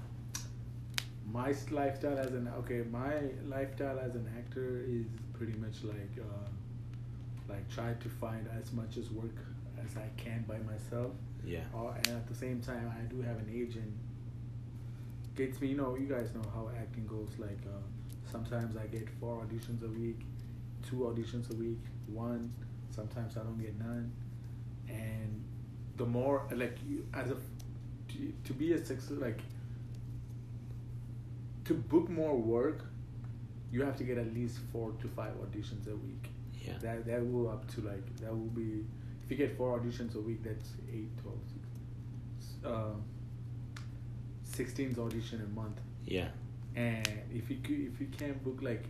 My 1.32 1.54
lifestyle 1.72 2.18
as 2.20 2.34
an 2.34 2.50
okay, 2.60 2.84
my 2.92 3.14
lifestyle 3.46 4.00
as 4.00 4.16
an 4.16 4.28
actor 4.38 4.84
is 4.86 5.06
pretty 5.34 5.54
much 5.54 5.84
like 5.84 6.12
uh, 6.20 6.50
like 7.50 7.70
try 7.70 7.94
to 7.94 8.10
find 8.10 8.48
as 8.60 8.72
much 8.74 8.98
as 8.98 9.10
work 9.12 9.36
as 9.84 9.98
I 9.98 10.10
can 10.18 10.46
by 10.48 10.58
myself. 10.60 11.12
Yeah. 11.46 11.60
Uh, 11.74 11.94
and 11.96 12.08
at 12.08 12.28
the 12.28 12.36
same 12.36 12.62
time, 12.62 12.92
I 12.98 13.04
do 13.04 13.22
have 13.22 13.38
an 13.38 13.50
agent. 13.54 13.94
Gets 15.36 15.60
me, 15.62 15.68
you 15.70 15.78
know, 15.78 15.96
you 15.96 16.08
guys 16.08 16.30
know 16.34 16.50
how 16.54 16.70
acting 16.78 17.06
goes. 17.08 17.30
Like 17.38 17.60
uh, 17.68 17.84
sometimes 18.32 18.78
I 18.78 18.88
get 18.88 19.08
four 19.20 19.44
auditions 19.44 19.84
a 19.84 20.00
week, 20.00 20.22
two 20.88 20.98
auditions 20.98 21.52
a 21.54 21.56
week, 21.56 21.80
one. 22.08 22.54
Sometimes 22.90 23.38
I 23.38 23.42
don't 23.42 23.62
get 23.62 23.78
none. 23.78 24.12
And 24.88 25.44
the 25.98 26.06
more 26.06 26.48
like 26.52 26.78
you, 26.88 27.06
as 27.14 27.32
a 27.32 27.36
to, 27.36 28.34
to 28.46 28.54
be 28.54 28.74
a 28.74 28.78
success 28.78 29.18
like 29.18 29.40
to 31.66 31.74
book 31.74 32.10
more 32.10 32.38
work, 32.38 32.86
you 33.72 33.84
have 33.84 33.98
to 33.98 34.04
get 34.04 34.18
at 34.18 34.34
least 34.34 34.60
four 34.72 34.92
to 35.02 35.08
five 35.10 35.34
auditions 35.34 35.88
a 35.92 35.96
week. 35.96 36.30
Yeah. 36.66 36.74
That 36.82 37.06
that 37.06 37.26
will 37.26 37.50
up 37.50 37.68
to 37.76 37.82
like 37.82 38.06
that 38.22 38.32
will 38.32 38.54
be 38.62 38.84
if 39.24 39.32
you 39.32 39.38
get 39.38 39.58
four 39.58 39.80
auditions 39.80 40.16
a 40.16 40.20
week, 40.20 40.44
that's 40.44 40.70
eight, 40.94 41.10
twelve, 41.22 41.40
six, 42.40 42.66
uh, 42.66 42.94
16's 44.56 45.00
audition 45.00 45.42
a 45.42 45.60
month. 45.60 45.80
Yeah. 46.06 46.28
And 46.76 47.08
if 47.34 47.50
you 47.50 47.58
if 47.94 48.00
you 48.00 48.08
can 48.18 48.34
book 48.44 48.60
like 48.62 48.84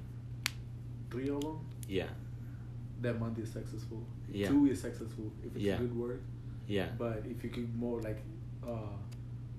three 1.10 1.30
of 1.30 1.42
them, 1.42 1.60
Yeah. 1.88 2.08
that 3.02 3.20
month 3.20 3.40
is 3.40 3.52
successful. 3.52 4.04
Yeah. 4.32 4.48
Two 4.50 4.68
is 4.68 4.82
successful 4.82 5.32
if 5.46 5.56
it's 5.56 5.64
Yeah. 5.64 5.78
good 5.78 5.96
work. 5.96 6.22
Yeah. 6.68 6.90
But 6.98 7.24
if 7.30 7.44
you 7.44 7.50
can 7.50 7.72
more 7.78 8.02
like 8.02 8.20
uh, 8.68 8.98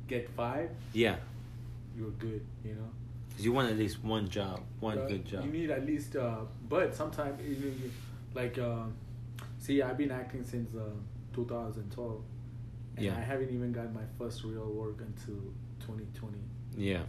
get 0.09 0.29
five, 0.31 0.71
Yeah. 0.93 1.17
you're 1.97 2.11
good. 2.19 2.45
You 2.65 2.75
know. 2.75 2.91
Because 3.29 3.45
you 3.45 3.53
want 3.53 3.71
at 3.71 3.77
least 3.79 4.03
one 4.03 4.29
job, 4.29 4.61
one 4.81 4.99
Uh, 4.99 5.07
good 5.07 5.25
job. 5.25 5.45
You 5.45 5.53
need 5.53 5.71
at 5.71 5.85
least, 5.87 6.17
uh, 6.17 6.41
but 6.69 6.95
sometimes 6.95 7.41
you 7.43 7.73
like, 8.37 8.59
uh, 8.59 8.85
see, 9.59 9.83
I've 9.83 9.97
been 9.99 10.11
acting 10.13 10.45
since 10.45 10.75
uh, 10.75 10.91
2012, 11.35 12.23
and 12.97 13.05
Yeah. 13.05 13.17
I 13.17 13.21
haven't 13.21 13.51
even 13.51 13.73
got 13.73 13.93
my 13.93 14.07
first 14.19 14.45
real 14.45 14.71
work 14.83 14.99
until 15.01 15.41
2020. 15.81 16.37
yeah. 16.77 17.03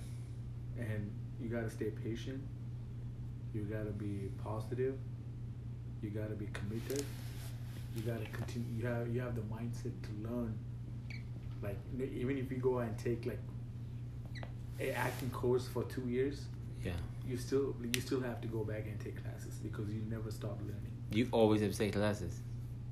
And 0.80 1.12
you 1.42 1.50
gotta 1.50 1.70
stay 1.70 1.90
patient. 1.92 2.42
You 3.54 3.62
gotta 3.64 3.90
be 4.06 4.30
positive. 4.44 4.96
You 6.04 6.10
gotta 6.12 6.36
be 6.36 6.48
committed. 6.60 7.04
You 7.96 8.02
gotta 8.04 8.26
continue. 8.32 8.68
You 8.78 8.86
have 8.86 9.08
you 9.14 9.20
have 9.22 9.34
the 9.36 9.42
mindset 9.56 9.94
to 10.08 10.12
learn. 10.30 10.54
Like 11.64 11.78
even 12.22 12.38
if 12.38 12.52
you 12.52 12.58
go 12.58 12.78
and 12.80 12.96
take 12.98 13.26
like 13.26 13.40
a 14.80 14.92
acting 14.92 15.32
course 15.32 15.68
for 15.68 15.84
two 15.86 16.08
years, 16.08 16.46
Yeah. 16.86 16.92
you 17.28 17.38
still 17.38 17.76
you 17.96 18.02
still 18.02 18.22
have 18.22 18.40
to 18.42 18.48
go 18.48 18.64
back 18.64 18.84
and 18.92 19.00
take 19.00 19.16
classes 19.24 19.56
because 19.64 19.90
you 19.90 20.02
never 20.16 20.30
stop 20.30 20.60
learning. 20.62 20.97
You 21.12 21.28
always 21.32 21.62
have 21.62 21.72
to 21.72 21.78
take 21.78 21.94
classes. 21.94 22.42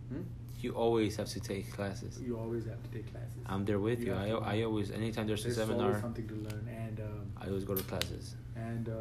Hmm? 0.09 0.21
You 0.61 0.71
always 0.71 1.15
have 1.17 1.27
to 1.29 1.39
take 1.39 1.71
classes. 1.73 2.19
You 2.25 2.37
always 2.39 2.65
have 2.65 2.81
to 2.81 2.89
take 2.89 3.11
classes. 3.11 3.37
I'm 3.45 3.65
there 3.65 3.79
with 3.79 3.99
You 3.99 4.07
you. 4.07 4.37
I, 4.37 4.55
I 4.57 4.63
always, 4.63 4.91
anytime 4.91 5.27
there's 5.27 5.41
a 5.41 5.49
There's 5.49 5.59
always 5.59 5.77
seminar, 5.77 6.01
something 6.01 6.27
to 6.27 6.33
learn, 6.35 6.67
and 6.69 6.99
um, 7.01 7.31
I 7.39 7.47
always 7.47 7.63
go 7.65 7.75
to 7.75 7.83
classes. 7.83 8.35
and 8.55 8.87
uh, 8.89 8.93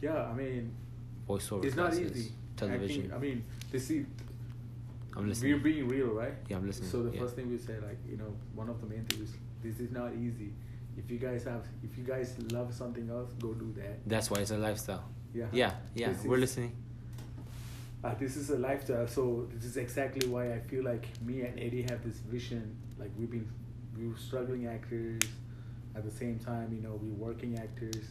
yeah, 0.00 0.24
I 0.26 0.32
mean, 0.34 0.72
Voiceover 1.28 1.64
it's 1.64 1.76
not 1.76 1.90
classes, 1.92 2.16
easy. 2.16 2.32
television. 2.56 3.02
Acting, 3.04 3.14
I 3.14 3.18
mean, 3.18 3.44
they 3.72 3.78
see. 3.78 4.06
I'm 5.16 5.28
listening. 5.28 5.52
we're 5.52 5.58
being 5.60 5.88
real, 5.88 6.08
right? 6.08 6.34
Yeah, 6.48 6.56
I'm 6.56 6.66
listening. 6.66 6.90
So 6.90 7.02
the 7.04 7.10
Yeah. 7.14 7.20
first 7.20 7.36
thing 7.36 7.48
we 7.50 7.58
say, 7.58 7.74
like 7.80 7.98
you 8.08 8.16
know, 8.16 8.34
one 8.54 8.68
of 8.68 8.80
the 8.80 8.86
main 8.86 9.04
things 9.04 9.30
is 9.30 9.36
this 9.62 9.78
is 9.80 9.90
not 9.92 10.12
easy. 10.14 10.52
If 10.96 11.10
you 11.10 11.18
guys 11.18 11.44
have, 11.44 11.66
if 11.82 11.96
you 11.98 12.04
guys 12.04 12.34
love 12.52 12.72
something 12.74 13.08
else, 13.10 13.32
go 13.40 13.54
do 13.54 13.72
that. 13.76 14.06
That's 14.06 14.30
why 14.30 14.38
it's 14.40 14.50
a 14.50 14.58
lifestyle. 14.58 15.04
Yeah. 15.32 15.46
Yeah, 15.52 15.72
yeah. 15.94 16.08
This 16.12 16.24
We're 16.24 16.36
is- 16.36 16.40
listening. 16.42 16.72
Uh, 18.04 18.14
this 18.20 18.36
is 18.36 18.50
a 18.50 18.58
lifestyle, 18.58 19.08
so 19.08 19.48
this 19.54 19.64
is 19.64 19.78
exactly 19.78 20.28
why 20.28 20.52
I 20.52 20.60
feel 20.60 20.84
like 20.84 21.06
me 21.22 21.40
and 21.40 21.58
Eddie 21.58 21.82
have 21.88 22.04
this 22.04 22.18
vision. 22.18 22.76
Like 22.98 23.10
we've 23.18 23.30
been, 23.30 23.48
we 23.98 24.06
were 24.08 24.16
struggling 24.18 24.66
actors, 24.66 25.22
at 25.96 26.04
the 26.04 26.10
same 26.10 26.38
time, 26.38 26.70
you 26.74 26.82
know, 26.82 26.98
we're 27.00 27.26
working 27.28 27.58
actors, 27.58 28.04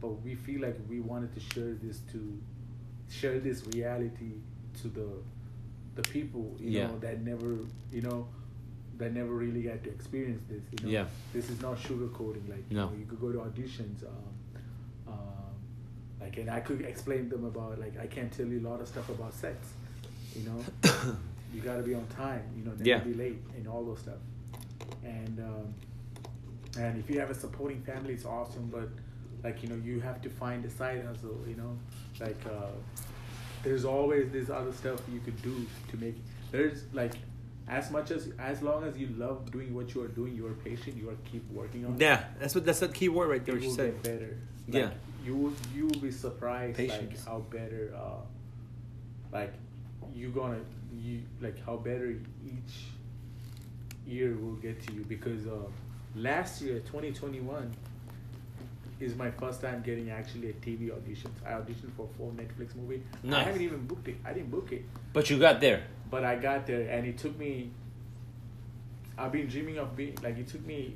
but 0.00 0.08
we 0.22 0.34
feel 0.34 0.62
like 0.62 0.78
we 0.88 1.00
wanted 1.00 1.34
to 1.34 1.40
share 1.40 1.74
this 1.82 1.98
to, 2.12 2.38
share 3.10 3.38
this 3.38 3.66
reality 3.74 4.32
to 4.80 4.88
the, 4.88 5.08
the 5.96 6.02
people, 6.08 6.56
you 6.58 6.70
Yeah. 6.70 6.86
know, 6.86 6.98
that 7.00 7.20
never, 7.22 7.58
you 7.92 8.00
know, 8.00 8.26
that 8.96 9.12
never 9.12 9.34
really 9.34 9.62
got 9.62 9.82
to 9.84 9.90
experience 9.90 10.42
this. 10.48 10.62
You 10.72 10.86
know, 10.86 10.90
Yeah. 10.92 11.06
this 11.34 11.50
is 11.50 11.60
not 11.60 11.76
sugarcoating. 11.76 12.48
Like 12.48 12.64
you 12.70 12.76
No. 12.76 12.86
know, 12.86 12.96
you 12.96 13.04
could 13.04 13.20
go 13.20 13.30
to 13.32 13.38
auditions. 13.38 14.04
Um, 14.04 14.32
like 16.24 16.36
and 16.38 16.50
I 16.50 16.60
could 16.60 16.80
explain 16.82 17.28
them 17.28 17.44
about 17.44 17.78
like 17.78 17.94
I 18.00 18.06
can't 18.06 18.32
tell 18.32 18.46
you 18.46 18.58
a 18.60 18.66
lot 18.68 18.80
of 18.80 18.88
stuff 18.88 19.08
about 19.10 19.32
sex, 19.34 19.56
you 20.36 20.42
know. 20.48 20.58
you 21.54 21.60
got 21.60 21.76
to 21.76 21.82
be 21.82 21.94
on 21.94 22.06
time, 22.08 22.42
you 22.56 22.64
know, 22.64 22.72
never 22.72 22.84
Yeah. 22.88 22.98
be 22.98 23.14
late, 23.14 23.40
and 23.56 23.68
all 23.68 23.84
those 23.84 24.00
stuff. 24.00 24.20
And 25.04 25.38
um, 25.40 25.74
and 26.82 26.98
if 26.98 27.08
you 27.10 27.20
have 27.20 27.30
a 27.30 27.34
supporting 27.34 27.80
family, 27.82 28.14
it's 28.14 28.24
awesome. 28.24 28.68
But 28.72 28.88
like 29.44 29.62
you 29.62 29.68
know, 29.68 29.76
you 29.76 30.00
have 30.00 30.20
to 30.22 30.30
find 30.30 30.64
a 30.64 30.70
side 30.70 31.04
hustle. 31.04 31.38
You 31.46 31.56
know, 31.56 31.78
like 32.20 32.40
uh, 32.46 32.72
there's 33.62 33.84
always 33.84 34.30
this 34.32 34.50
other 34.50 34.72
stuff 34.72 35.00
you 35.12 35.20
could 35.20 35.40
do 35.42 35.66
to 35.90 35.96
make. 35.96 36.16
There's 36.50 36.84
like 36.92 37.12
as 37.68 37.90
much 37.90 38.10
as 38.10 38.30
as 38.38 38.62
long 38.62 38.84
as 38.84 38.96
you 38.98 39.08
love 39.16 39.50
doing 39.52 39.74
what 39.74 39.94
you 39.94 40.02
are 40.02 40.08
doing, 40.08 40.34
you 40.34 40.46
are 40.46 40.54
patient. 40.54 40.96
You 40.96 41.10
are 41.10 41.16
keep 41.30 41.48
working 41.52 41.84
on. 41.86 41.94
it, 41.94 42.00
Yeah, 42.00 42.24
that's 42.40 42.54
what 42.54 42.64
that's 42.64 42.80
the 42.80 42.88
key 42.88 43.08
word 43.08 43.28
right 43.30 43.44
there. 43.44 43.56
you 43.58 43.68
will 43.68 43.76
said. 43.76 44.02
get 44.02 44.18
better. 44.18 44.36
Yeah. 44.68 44.90
You 45.24 45.34
will 45.36 45.52
you 45.74 45.86
will 45.86 46.00
be 46.00 46.10
surprised 46.10 46.78
like 46.78 47.24
how 47.24 47.38
better 47.50 47.92
uh 47.96 48.20
like 49.32 49.52
you 50.14 50.28
gonna 50.30 50.58
you 50.92 51.22
like 51.40 51.64
how 51.64 51.76
better 51.76 52.10
each 52.10 52.74
year 54.06 54.36
will 54.36 54.56
get 54.56 54.80
to 54.86 54.92
you 54.92 55.04
because 55.08 55.46
uh 55.46 55.52
last 56.14 56.60
year 56.62 56.78
2021 56.80 57.72
is 59.00 59.16
my 59.16 59.30
first 59.30 59.60
time 59.60 59.82
getting 59.84 60.10
actually 60.10 60.50
a 60.50 60.52
TV 60.52 60.90
auditions. 60.90 61.32
I 61.44 61.52
auditioned 61.52 61.92
for 61.96 62.08
a 62.12 62.16
full 62.16 62.32
Netflix 62.36 62.76
movie. 62.76 63.02
I 63.28 63.42
haven't 63.42 63.60
even 63.62 63.86
booked 63.86 64.06
it. 64.08 64.16
I 64.24 64.32
didn't 64.32 64.50
book 64.50 64.70
it, 64.72 64.82
But 65.12 65.28
you 65.30 65.38
got 65.38 65.60
there. 65.60 65.82
but 66.10 66.22
I 66.24 66.36
got 66.36 66.66
there 66.66 66.88
and 66.88 67.06
it 67.06 67.18
took 67.18 67.36
me. 67.38 67.70
I've 69.18 69.32
been 69.32 69.46
dreaming 69.48 69.78
of 69.78 69.96
being 69.96 70.16
like 70.22 70.38
it 70.38 70.48
took 70.48 70.64
me 70.66 70.94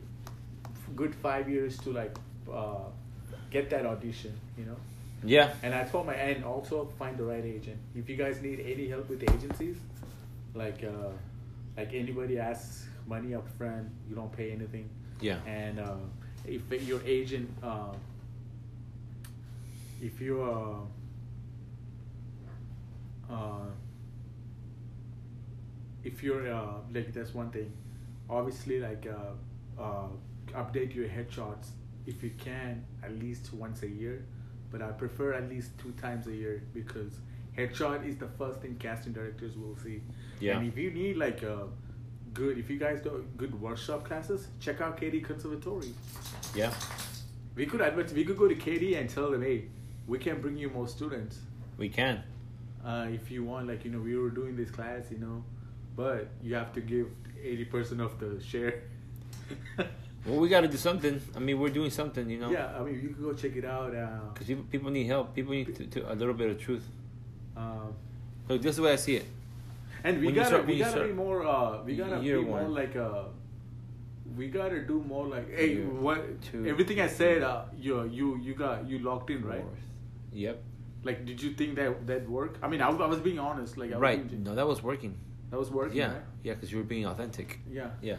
good 0.94 1.14
five 1.14 1.48
years 1.48 1.76
to 1.78 1.92
like 1.92 2.16
uh, 2.52 2.86
get 3.50 3.70
that 3.70 3.86
audition, 3.86 4.32
you 4.56 4.64
know. 4.64 4.76
Yeah. 5.24 5.52
And 5.62 5.74
I 5.74 5.84
told 5.84 6.06
my 6.06 6.14
and 6.14 6.44
also 6.44 6.90
find 6.98 7.16
the 7.16 7.24
right 7.24 7.44
agent. 7.44 7.78
If 7.94 8.08
you 8.08 8.16
guys 8.16 8.40
need 8.40 8.60
any 8.60 8.88
help 8.88 9.08
with 9.08 9.22
agencies, 9.22 9.76
like 10.54 10.84
uh, 10.84 11.10
like 11.76 11.92
anybody 11.92 12.38
asks 12.38 12.86
money 13.06 13.34
up 13.34 13.48
front, 13.56 13.88
you 14.08 14.14
don't 14.14 14.32
pay 14.32 14.52
anything. 14.52 14.88
Yeah. 15.20 15.38
And 15.46 15.80
uh, 15.80 15.96
if 16.46 16.62
your 16.86 17.00
agent, 17.04 17.50
uh, 17.62 17.92
if 20.00 20.20
you 20.20 20.42
uh, 20.42 20.76
uh, 23.32 23.66
if 26.04 26.22
you're 26.22 26.52
uh, 26.52 26.74
like 26.92 27.12
that's 27.12 27.34
one 27.34 27.50
thing. 27.50 27.72
Obviously, 28.30 28.80
like 28.80 29.06
uh, 29.06 29.82
uh, 29.82 30.08
update 30.54 30.94
your 30.94 31.08
headshots 31.08 31.68
if 32.08 32.22
you 32.24 32.30
can 32.38 32.84
at 33.02 33.12
least 33.18 33.52
once 33.52 33.82
a 33.82 33.88
year, 33.88 34.24
but 34.70 34.80
I 34.82 34.88
prefer 35.02 35.32
at 35.34 35.48
least 35.48 35.70
two 35.78 35.92
times 35.92 36.26
a 36.26 36.32
year 36.34 36.62
because 36.74 37.12
headshot 37.56 38.06
is 38.08 38.16
the 38.16 38.28
first 38.38 38.60
thing 38.62 38.76
casting 38.78 39.12
directors 39.12 39.56
will 39.56 39.76
see. 39.76 40.00
Yeah. 40.40 40.58
And 40.58 40.66
if 40.68 40.76
you 40.76 40.90
need 40.90 41.16
like 41.16 41.42
a 41.42 41.68
good, 42.34 42.58
if 42.58 42.70
you 42.70 42.78
guys 42.78 43.00
do 43.02 43.24
good 43.36 43.54
workshop 43.60 44.04
classes, 44.04 44.48
check 44.60 44.80
out 44.80 44.98
KD 45.00 45.24
Conservatory. 45.24 45.92
Yeah. 46.54 46.72
We 47.54 47.66
could 47.66 47.80
advert. 47.80 48.12
We 48.12 48.24
could 48.24 48.38
go 48.38 48.48
to 48.48 48.54
KD 48.54 48.98
and 49.00 49.10
tell 49.10 49.30
them, 49.30 49.42
hey, 49.42 49.64
we 50.06 50.18
can 50.18 50.40
bring 50.40 50.56
you 50.56 50.70
more 50.70 50.86
students 50.88 51.38
We 51.76 51.88
can. 51.88 52.22
uh, 52.84 53.06
if 53.10 53.30
you 53.30 53.44
want. 53.44 53.66
Like 53.68 53.84
you 53.84 53.90
know, 53.90 54.00
we 54.00 54.16
were 54.16 54.30
doing 54.30 54.54
this 54.56 54.70
class, 54.70 55.10
you 55.10 55.18
know, 55.18 55.44
but 55.96 56.28
you 56.42 56.54
have 56.54 56.72
to 56.74 56.80
give 56.80 57.08
eighty 57.42 57.64
percent 57.64 58.00
of 58.00 58.18
the 58.20 58.40
share. 58.42 58.74
Well, 60.26 60.38
we 60.40 60.48
got 60.48 60.60
to 60.62 60.68
do 60.68 60.76
something. 60.76 61.20
I 61.36 61.38
mean, 61.38 61.58
we're 61.58 61.68
doing 61.70 61.90
something, 61.90 62.28
you 62.28 62.38
know. 62.38 62.50
Yeah, 62.50 62.76
I 62.78 62.82
mean, 62.82 63.00
you 63.00 63.08
can 63.10 63.22
go 63.22 63.32
check 63.32 63.56
it 63.56 63.64
out. 63.64 63.94
Uh, 63.94 64.08
Because 64.34 64.46
people, 64.46 64.64
people 64.70 64.90
need 64.90 65.06
help. 65.06 65.34
People 65.34 65.52
need 65.52 65.74
to, 65.76 65.86
to, 65.86 66.12
a 66.12 66.14
little 66.14 66.34
bit 66.34 66.50
of 66.50 66.58
truth. 66.60 66.84
um, 67.56 67.94
Look, 68.48 68.62
this 68.62 68.70
is 68.70 68.76
the 68.76 68.82
way 68.82 68.92
I 68.92 68.96
see 68.96 69.16
it. 69.16 69.26
and 70.04 70.18
we 70.20 70.26
When 70.26 70.34
gotta, 70.34 70.48
start- 70.48 70.66
we 70.66 70.78
gotta 70.78 71.04
be 71.04 71.12
more. 71.12 71.46
Uh, 71.46 71.82
we 71.84 71.96
gotta 71.96 72.18
be 72.20 72.32
more 72.34 72.62
one. 72.62 72.74
like 72.74 72.96
uh 72.96 73.24
We 74.36 74.48
gotta 74.48 74.80
do 74.86 75.02
more 75.06 75.26
like, 75.26 75.48
hey, 75.54 75.74
Year 75.74 75.84
what? 75.86 76.40
two. 76.42 76.66
Everything 76.66 77.00
I 77.00 77.08
said, 77.08 77.42
uh, 77.42 77.64
you, 77.76 78.04
you, 78.04 78.38
you 78.38 78.54
got, 78.54 78.88
you 78.88 78.98
locked 79.00 79.30
in, 79.30 79.44
right? 79.44 79.60
Fourth. 79.62 79.84
Yep. 80.32 80.62
Like, 81.04 81.24
did 81.24 81.42
you 81.42 81.52
think 81.54 81.76
that 81.76 82.06
that 82.06 82.28
worked? 82.28 82.62
I 82.62 82.68
mean, 82.68 82.80
I, 82.82 82.88
was- 82.90 83.00
I 83.00 83.06
was 83.06 83.20
being 83.20 83.38
honest. 83.38 83.76
Like, 83.78 83.92
I 83.92 83.96
Right. 83.98 84.28
being- 84.28 84.42
No, 84.44 84.54
that 84.54 84.66
was 84.66 84.82
working. 84.82 85.14
that 85.50 85.58
was 85.58 85.70
working. 85.70 85.96
Yeah. 85.96 86.12
right? 86.12 86.22
Yeah, 86.42 86.54
because 86.54 86.70
you 86.72 86.78
were 86.78 86.84
being 86.84 87.06
authentic. 87.06 87.58
Yeah. 87.70 87.90
Yeah. 88.02 88.16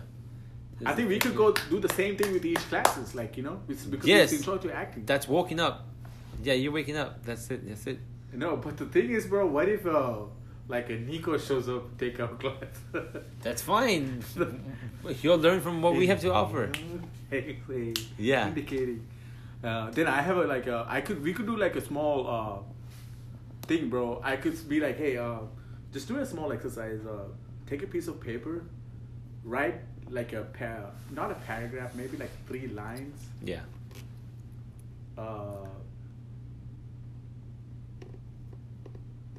I 0.85 0.93
think 0.93 1.09
we 1.09 1.19
could 1.19 1.35
go 1.35 1.51
do 1.69 1.79
the 1.79 1.89
same 1.93 2.15
thing 2.15 2.31
with 2.31 2.45
each 2.45 2.59
classes, 2.69 3.13
like 3.15 3.35
you 3.37 3.43
know, 3.43 3.59
it's 3.67 3.83
because 3.85 4.07
Yes. 4.07 4.31
it's 4.31 4.45
to 4.45 4.71
acting. 4.73 5.05
That's 5.05 5.27
waking 5.27 5.59
up. 5.59 5.87
Yeah, 6.43 6.53
you're 6.53 6.71
waking 6.71 6.95
up. 6.97 7.23
That's 7.25 7.49
it. 7.51 7.67
That's 7.67 7.85
it. 7.87 7.99
no, 8.33 8.55
but 8.57 8.77
the 8.77 8.85
thing 8.85 9.09
is, 9.11 9.25
bro, 9.27 9.45
what 9.47 9.67
if 9.67 9.85
uh, 9.85 10.19
like 10.69 10.89
a 10.89 10.97
Nico 10.97 11.37
shows 11.37 11.67
up 11.67 11.97
to 11.97 12.05
take 12.09 12.19
our 12.19 12.27
class? 12.43 12.75
That's 13.41 13.61
fine. 13.61 14.23
You'll 15.21 15.37
learn 15.37 15.59
from 15.61 15.81
what 15.81 15.95
we 15.95 16.07
have 16.07 16.21
to 16.21 16.31
offer. 16.33 16.71
Hey, 17.29 17.59
hey, 17.67 17.93
Yeah. 18.17 18.47
indicating. 18.47 19.05
Uh, 19.63 19.91
then 19.91 20.07
I 20.07 20.21
have 20.21 20.37
a 20.37 20.45
like 20.45 20.67
a 20.67 20.85
I 20.87 21.01
could 21.01 21.21
we 21.21 21.33
could 21.33 21.45
do 21.45 21.57
like 21.57 21.75
a 21.75 21.81
small 21.81 22.25
uh, 22.27 23.67
thing, 23.67 23.89
bro. 23.89 24.21
I 24.23 24.37
could 24.37 24.55
be 24.69 24.79
like, 24.79 24.97
hey, 24.97 25.17
uh, 25.17 25.39
just 25.91 26.07
do 26.07 26.17
a 26.19 26.25
small 26.25 26.53
exercise. 26.53 27.01
Uh, 27.05 27.25
take 27.67 27.83
a 27.83 27.87
piece 27.87 28.07
of 28.07 28.21
paper, 28.21 28.63
write 29.43 29.81
like 30.09 30.33
a 30.33 30.43
pair, 30.43 30.85
not 31.11 31.31
a 31.31 31.35
paragraph, 31.35 31.95
maybe 31.95 32.17
like 32.17 32.31
three 32.47 32.67
lines. 32.67 33.21
Yeah. 33.43 33.61
Uh, 35.17 35.67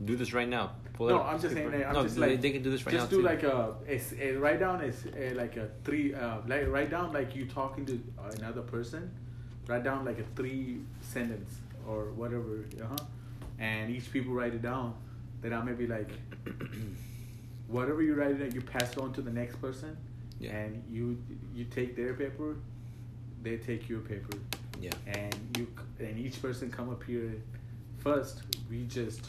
Do 0.05 0.17
this 0.17 0.33
right 0.33 0.49
now. 0.49 0.73
Pull 0.95 1.09
no, 1.09 1.23
I'm 1.23 1.41
just 1.41 1.55
saying. 1.55 1.71
paper. 1.71 1.85
I'm 1.85 1.95
no, 1.95 2.03
just 2.05 2.17
they, 2.17 2.21
like 2.33 2.41
they 2.41 2.51
can 2.51 2.63
do 2.63 2.71
this 2.71 2.85
right 2.87 2.93
just 2.93 3.11
now 3.11 3.11
do 3.11 3.23
too. 3.23 3.23
like 3.23 3.43
a, 3.43 3.75
it's 3.87 4.13
a 4.19 4.33
write 4.33 4.61
down 4.61 4.83
is 4.83 5.05
a, 5.17 5.35
like 5.35 5.57
a 5.57 5.69
three 5.85 6.15
uh 6.15 6.39
like 6.47 6.69
write 6.69 6.91
down 6.91 7.13
like 7.13 7.35
you 7.35 7.47
talking 7.47 7.85
to 7.87 8.03
another 8.37 8.63
person 8.63 9.11
write 9.67 9.85
down 9.85 10.05
like 10.05 10.19
a 10.19 10.25
three 10.37 10.81
sentence 11.01 11.55
or 11.87 12.11
whatever 12.13 12.67
uh-huh 12.83 12.97
and 13.59 13.91
each 13.91 14.11
people 14.13 14.33
write 14.33 14.53
it 14.53 14.63
down 14.63 14.95
then 15.43 15.53
i 15.53 15.63
may 15.63 15.73
be 15.73 15.87
like 15.87 16.11
whatever 17.69 18.03
you 18.03 18.15
write 18.15 18.39
it 18.41 18.55
you 18.55 18.61
pass 18.61 18.93
it 18.93 18.99
on 18.99 19.13
to 19.13 19.23
the 19.23 19.31
next 19.31 19.57
person 19.61 19.97
Yeah. 20.41 20.57
and 20.57 20.83
you 20.91 21.23
you 21.55 21.65
take 21.67 21.95
their 21.97 22.15
paper 22.15 22.57
they 23.43 23.57
take 23.59 23.89
your 23.89 24.01
paper 24.01 24.37
Yeah. 24.81 24.93
and 25.07 25.35
you 25.57 25.67
and 25.99 26.19
each 26.19 26.41
person 26.43 26.71
come 26.71 26.89
up 26.91 27.03
here 27.05 27.31
first 27.99 28.43
we 28.71 28.85
just 28.87 29.21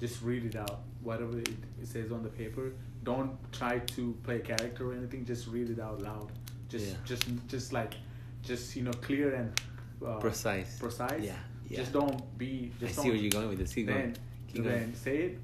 just 0.00 0.20
read 0.22 0.44
it 0.44 0.56
out 0.56 0.80
whatever 1.02 1.38
it, 1.38 1.48
says 1.84 2.10
on 2.12 2.22
the 2.22 2.28
paper 2.28 2.72
don't 3.04 3.30
try 3.52 3.78
to 3.78 4.02
play 4.24 4.36
a 4.36 4.40
character 4.40 4.90
or 4.90 4.94
anything 4.94 5.24
just 5.24 5.46
read 5.46 5.70
it 5.70 5.78
out 5.80 6.02
loud 6.02 6.30
just 6.68 6.86
Yeah. 6.86 6.94
just 7.04 7.24
just 7.48 7.72
like 7.72 7.94
just 8.42 8.74
you 8.76 8.82
know 8.82 8.92
clear 9.08 9.34
and 9.34 9.52
uh, 10.04 10.18
Precise. 10.18 10.78
precise 10.78 11.22
Yeah, 11.22 11.34
yeah. 11.68 11.76
just 11.78 11.92
don't 11.92 12.18
be 12.36 12.72
I 12.76 12.80
just 12.86 12.96
see 12.96 13.02
don't 13.02 13.08
where 13.12 13.16
you're 13.22 13.30
going 13.30 13.48
with 13.48 13.58
this. 13.58 13.72
Keep 13.74 13.86
then 13.86 13.96
going. 13.96 14.16
Keep 14.52 14.64
then 14.64 14.78
going. 14.80 14.94
say 14.94 15.16
it 15.26 15.38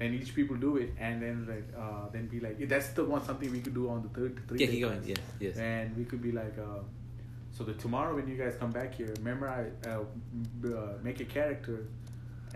and 0.00 0.14
each 0.14 0.34
people 0.34 0.56
do 0.56 0.76
it 0.76 0.90
and 0.98 1.22
then 1.22 1.46
like 1.48 1.68
uh 1.78 2.08
then 2.12 2.26
be 2.26 2.40
like 2.40 2.56
that's 2.68 2.88
the 2.90 3.04
one 3.04 3.24
something 3.24 3.50
we 3.52 3.60
could 3.60 3.74
do 3.74 3.88
on 3.88 4.02
the 4.02 4.08
third 4.08 4.40
three 4.48 4.58
Yeah, 4.60 4.66
keep 4.66 4.82
going. 4.82 5.02
Yes, 5.06 5.18
yes. 5.40 5.56
and 5.56 5.96
we 5.96 6.04
could 6.04 6.20
be 6.22 6.32
like 6.32 6.56
uh 6.58 6.82
so 7.56 7.62
the 7.64 7.74
tomorrow 7.74 8.14
when 8.16 8.26
you 8.26 8.36
guys 8.36 8.54
come 8.58 8.72
back 8.72 8.94
here 8.94 9.14
memorize 9.22 9.70
uh, 9.86 10.00
uh, 10.68 10.94
make 11.02 11.20
a 11.20 11.24
character 11.24 11.86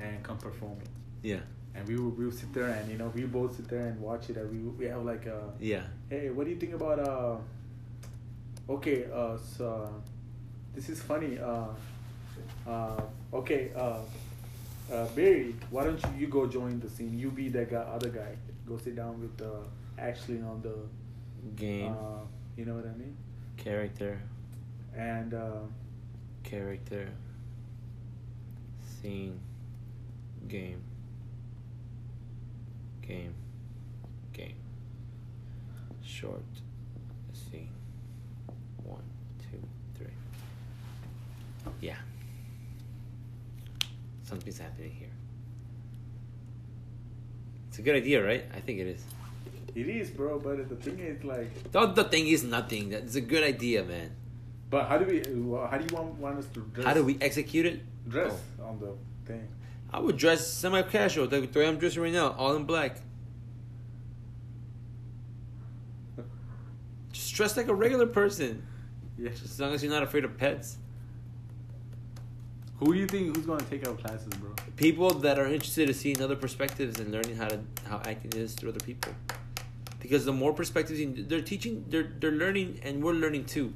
and 0.00 0.22
come 0.24 0.36
perform 0.38 0.78
it 0.82 0.88
Yeah. 1.22 1.40
and 1.76 1.86
we 1.86 1.94
will 1.96 2.10
we 2.10 2.24
will 2.24 2.32
sit 2.32 2.52
there 2.52 2.66
and 2.70 2.90
you 2.90 2.98
know 2.98 3.12
we 3.14 3.22
both 3.22 3.54
sit 3.56 3.68
there 3.68 3.86
and 3.86 4.00
watch 4.00 4.30
it 4.30 4.36
and 4.36 4.50
we 4.50 4.58
we 4.80 4.84
have 4.90 5.04
like 5.04 5.26
uh 5.28 5.50
Yeah. 5.60 5.82
hey 6.10 6.30
what 6.30 6.44
do 6.46 6.50
you 6.50 6.56
think 6.58 6.74
about 6.74 6.98
uh 6.98 7.36
okay 8.68 9.06
uh 9.12 9.36
so 9.56 9.94
this 10.74 10.88
is 10.88 11.00
funny 11.00 11.38
uh 11.38 11.68
uh 12.66 13.00
okay 13.32 13.70
uh 13.76 13.98
uh 14.92 15.06
Barry 15.16 15.54
why 15.70 15.84
don't 15.84 16.02
you 16.04 16.10
you 16.20 16.26
go 16.28 16.46
join 16.46 16.80
the 16.80 16.88
scene 16.88 17.18
you 17.18 17.30
be 17.30 17.48
that 17.50 17.70
guy 17.70 17.76
other 17.76 18.08
guy 18.08 18.36
go 18.66 18.76
sit 18.78 18.96
down 18.96 19.20
with 19.20 19.40
uh 19.42 19.64
Ashley 19.98 20.40
on 20.40 20.60
the 20.62 20.74
Game. 21.56 21.92
uh 21.92 22.20
you 22.56 22.64
know 22.64 22.74
what 22.74 22.86
I 22.86 22.94
mean 22.96 23.16
character. 23.56 24.20
and 24.96 25.34
uh 25.34 25.60
Character. 26.44 27.08
Scene. 29.02 29.38
Game. 30.48 30.80
Game. 33.06 33.34
Game. 34.32 34.54
Short. 36.02 36.42
Scene. 37.34 37.68
One, 38.82 39.02
two, 39.50 39.60
three. 39.96 40.06
Yeah. 41.80 41.96
Something's 44.28 44.58
happening 44.58 44.90
here. 44.90 45.08
It's 47.68 47.78
a 47.78 47.82
good 47.82 47.96
idea, 47.96 48.24
right? 48.24 48.44
I 48.54 48.60
think 48.60 48.78
it 48.78 48.86
is. 48.94 49.02
it 49.74 49.88
is 49.88 50.10
bro 50.10 50.38
but 50.38 50.68
the 50.68 50.76
thing 50.76 50.98
is 50.98 51.24
like 51.24 51.50
The, 51.72 51.86
the 51.86 52.04
thing 52.04 52.26
is 52.28 52.44
nothing. 52.44 52.90
That's 52.90 53.14
a 53.14 53.20
good 53.32 53.42
idea, 53.54 53.84
man. 53.84 54.10
but 54.70 54.82
how 54.88 54.98
do 54.98 55.04
we 55.12 55.18
how 55.70 55.76
do 55.78 55.84
you 55.88 55.94
want, 55.96 56.14
want 56.24 56.38
us 56.38 56.46
to 56.54 56.60
dress 56.74 56.86
How 56.86 56.94
do 56.98 57.04
we 57.04 57.16
execute 57.28 57.64
it? 57.72 57.78
dress 58.08 58.34
oh. 58.60 58.68
on 58.68 58.74
the 58.80 58.92
thing. 59.28 59.48
I 59.90 59.98
would 60.00 60.18
dress 60.18 60.46
semi-casual, 60.46 61.26
the 61.28 61.40
the 61.40 61.58
way 61.60 61.66
I'm 61.66 61.78
dressing 61.78 62.02
right 62.02 62.12
now, 62.12 62.28
all 62.40 62.54
in 62.56 62.64
black. 62.64 62.92
Just 67.12 67.34
dress 67.34 67.56
like 67.56 67.68
a 67.68 67.74
regular 67.74 68.06
person, 68.06 68.66
Yeah. 69.16 69.30
just 69.30 69.44
as 69.44 69.60
long 69.60 69.72
as 69.74 69.82
you're 69.82 69.92
not 69.92 70.02
afraid 70.02 70.24
of 70.24 70.36
pets. 70.36 70.76
Who 72.78 72.92
do 72.92 73.00
you 73.00 73.06
think 73.06 73.34
who's 73.34 73.44
gonna 73.44 73.64
take 73.64 73.86
our 73.88 73.94
classes, 73.94 74.32
bro? 74.34 74.50
People 74.76 75.10
that 75.10 75.36
are 75.36 75.46
interested 75.46 75.88
in 75.88 75.94
seeing 75.94 76.22
other 76.22 76.36
perspectives 76.36 77.00
and 77.00 77.10
learning 77.10 77.34
how 77.34 77.48
to 77.48 77.58
how 77.88 78.00
acting 78.04 78.32
is 78.34 78.54
through 78.54 78.70
other 78.70 78.84
people, 78.84 79.12
because 79.98 80.24
the 80.24 80.32
more 80.32 80.52
perspectives 80.52 81.00
you, 81.00 81.24
they're 81.24 81.40
teaching, 81.40 81.84
they're 81.88 82.12
they're 82.20 82.30
learning, 82.30 82.78
and 82.84 83.02
we're 83.02 83.14
learning 83.14 83.46
too. 83.46 83.74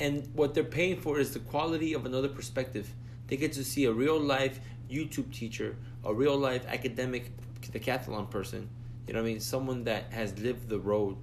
And 0.00 0.28
what 0.34 0.54
they're 0.54 0.64
paying 0.64 1.00
for 1.00 1.20
is 1.20 1.32
the 1.32 1.38
quality 1.38 1.92
of 1.92 2.04
another 2.04 2.28
perspective. 2.28 2.92
They 3.28 3.36
get 3.36 3.52
to 3.52 3.62
see 3.62 3.84
a 3.84 3.92
real 3.92 4.18
life 4.18 4.58
YouTube 4.90 5.32
teacher, 5.32 5.76
a 6.04 6.12
real 6.12 6.36
life 6.36 6.66
academic 6.66 7.30
decathlon 7.60 8.28
person. 8.28 8.68
You 9.06 9.14
know 9.14 9.20
what 9.20 9.28
I 9.28 9.32
mean? 9.32 9.40
Someone 9.40 9.84
that 9.84 10.12
has 10.12 10.36
lived 10.40 10.68
the 10.68 10.80
road, 10.80 11.16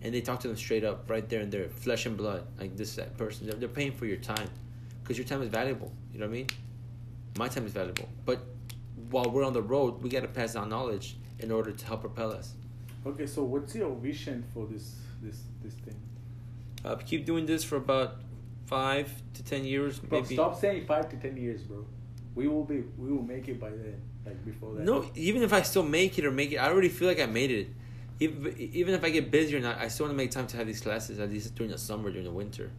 and 0.00 0.14
they 0.14 0.20
talk 0.20 0.38
to 0.40 0.48
them 0.48 0.56
straight 0.56 0.84
up, 0.84 1.10
right 1.10 1.28
there 1.28 1.40
and 1.40 1.50
there, 1.50 1.68
flesh 1.68 2.06
and 2.06 2.16
blood, 2.16 2.46
like 2.60 2.76
this 2.76 2.94
that 2.94 3.18
person. 3.18 3.50
They're 3.58 3.68
paying 3.68 3.90
for 3.90 4.06
your 4.06 4.18
time, 4.18 4.48
because 5.02 5.18
your 5.18 5.26
time 5.26 5.42
is 5.42 5.48
valuable. 5.48 5.90
You 6.12 6.20
know 6.20 6.26
what 6.26 6.32
I 6.32 6.36
mean? 6.36 6.46
My 7.38 7.48
time 7.48 7.66
is 7.66 7.72
valuable, 7.72 8.08
but 8.26 8.40
while 9.10 9.30
we're 9.30 9.44
on 9.44 9.52
the 9.52 9.62
road, 9.62 10.02
we 10.02 10.10
got 10.10 10.20
to 10.20 10.28
pass 10.28 10.54
down 10.54 10.68
knowledge 10.68 11.16
in 11.38 11.50
order 11.50 11.72
to 11.72 11.86
help 11.86 12.02
propel 12.02 12.32
us. 12.32 12.54
Okay, 13.06 13.26
so 13.26 13.42
what's 13.42 13.74
your 13.74 13.94
vision 13.96 14.44
for 14.52 14.66
this 14.66 14.96
this 15.22 15.40
this 15.62 15.74
thing? 15.74 15.96
Uh, 16.84 16.96
keep 16.96 17.24
doing 17.24 17.46
this 17.46 17.64
for 17.64 17.76
about 17.76 18.16
five 18.66 19.10
to 19.34 19.42
ten 19.42 19.64
years, 19.64 19.98
Bro, 19.98 20.22
maybe. 20.22 20.34
stop 20.34 20.58
saying 20.58 20.86
five 20.86 21.08
to 21.08 21.16
ten 21.16 21.36
years, 21.36 21.62
bro. 21.62 21.84
We 22.34 22.48
will 22.48 22.64
be 22.64 22.82
we 22.98 23.10
will 23.10 23.22
make 23.22 23.48
it 23.48 23.58
by 23.60 23.70
then. 23.70 24.00
Like 24.24 24.44
before 24.44 24.74
that. 24.74 24.84
No, 24.84 25.10
even 25.14 25.42
if 25.42 25.52
I 25.52 25.62
still 25.62 25.82
make 25.82 26.18
it 26.18 26.24
or 26.24 26.30
make 26.30 26.52
it, 26.52 26.58
I 26.58 26.68
already 26.68 26.88
feel 26.88 27.08
like 27.08 27.20
I 27.20 27.26
made 27.26 27.50
it. 27.50 27.68
Even, 28.20 28.54
even 28.56 28.94
if 28.94 29.02
I 29.02 29.10
get 29.10 29.32
busy 29.32 29.56
or 29.56 29.60
not, 29.60 29.78
I 29.78 29.88
still 29.88 30.06
want 30.06 30.16
to 30.16 30.16
make 30.16 30.30
time 30.30 30.46
to 30.46 30.56
have 30.56 30.66
these 30.66 30.80
classes 30.80 31.18
at 31.18 31.28
least 31.28 31.56
during 31.56 31.72
the 31.72 31.78
summer, 31.78 32.08
during 32.10 32.24
the 32.24 32.30
winter. 32.30 32.70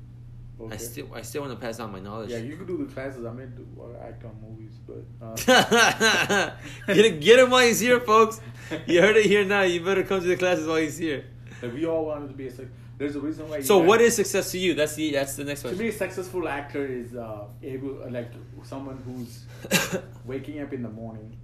Okay. 0.65 0.73
I 0.73 0.77
still, 0.77 1.07
I 1.13 1.21
still 1.21 1.41
want 1.43 1.53
to 1.53 1.59
pass 1.65 1.79
on 1.79 1.91
my 1.91 1.99
knowledge. 1.99 2.29
Yeah, 2.29 2.37
you 2.37 2.55
could 2.57 2.67
do 2.67 2.77
the 2.77 2.91
classes. 2.93 3.25
I 3.25 3.31
meant 3.31 3.55
to 3.57 3.65
uh, 3.81 4.07
act 4.07 4.23
on 4.25 4.35
movies, 4.41 4.73
but 4.87 5.03
uh, 5.21 5.35
get 6.87 7.05
it, 7.05 7.19
get 7.21 7.39
him 7.39 7.49
while 7.49 7.65
he's 7.65 7.79
here, 7.79 7.99
folks. 7.99 8.39
You 8.85 9.01
heard 9.01 9.17
it 9.17 9.25
here 9.25 9.43
now. 9.45 9.61
You 9.61 9.83
better 9.83 10.03
come 10.03 10.21
to 10.21 10.27
the 10.27 10.37
classes 10.37 10.67
while 10.67 10.77
he's 10.77 10.97
here. 10.97 11.25
like 11.61 11.73
we 11.73 11.85
all 11.85 12.05
wanted 12.05 12.27
to 12.29 12.33
be 12.33 12.47
a. 12.47 12.51
There's 12.97 13.15
a 13.15 13.19
reason 13.19 13.49
why. 13.49 13.57
you 13.57 13.63
So, 13.63 13.79
what 13.79 14.01
is 14.01 14.15
success 14.15 14.51
to 14.51 14.59
you? 14.59 14.75
That's 14.75 14.95
the 14.95 15.11
that's 15.11 15.35
the 15.35 15.43
next 15.43 15.61
question. 15.61 15.77
To 15.77 15.83
me, 15.83 15.89
a 15.89 15.93
successful 15.93 16.47
actor 16.47 16.85
is 16.85 17.15
uh, 17.15 17.45
able, 17.61 18.03
uh, 18.03 18.09
like 18.09 18.31
someone 18.63 19.01
who's 19.05 19.45
waking 20.25 20.61
up 20.61 20.71
in 20.73 20.83
the 20.83 20.89
morning, 20.89 21.35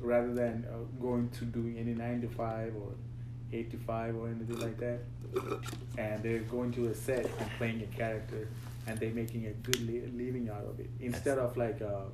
rather 0.00 0.32
than 0.34 0.66
uh, 0.68 0.78
going 1.00 1.28
to 1.30 1.44
doing 1.44 1.78
any 1.78 1.94
nine 1.94 2.20
to 2.22 2.28
five 2.28 2.74
or 2.74 2.92
eight 3.54 3.70
to 3.70 3.76
five 3.78 4.14
or 4.16 4.28
anything 4.28 4.58
like 4.60 4.78
that, 4.78 5.00
and 5.98 6.22
they're 6.22 6.40
going 6.40 6.72
to 6.72 6.88
a 6.88 6.94
set 6.94 7.24
and 7.24 7.50
playing 7.58 7.82
a 7.82 7.96
character, 7.96 8.48
and 8.86 8.98
they're 8.98 9.14
making 9.14 9.46
a 9.46 9.52
good 9.52 9.80
li- 9.86 10.10
living 10.14 10.48
out 10.50 10.64
of 10.64 10.78
it 10.80 10.90
instead 11.00 11.38
of 11.38 11.56
like, 11.56 11.80
uh, 11.82 12.04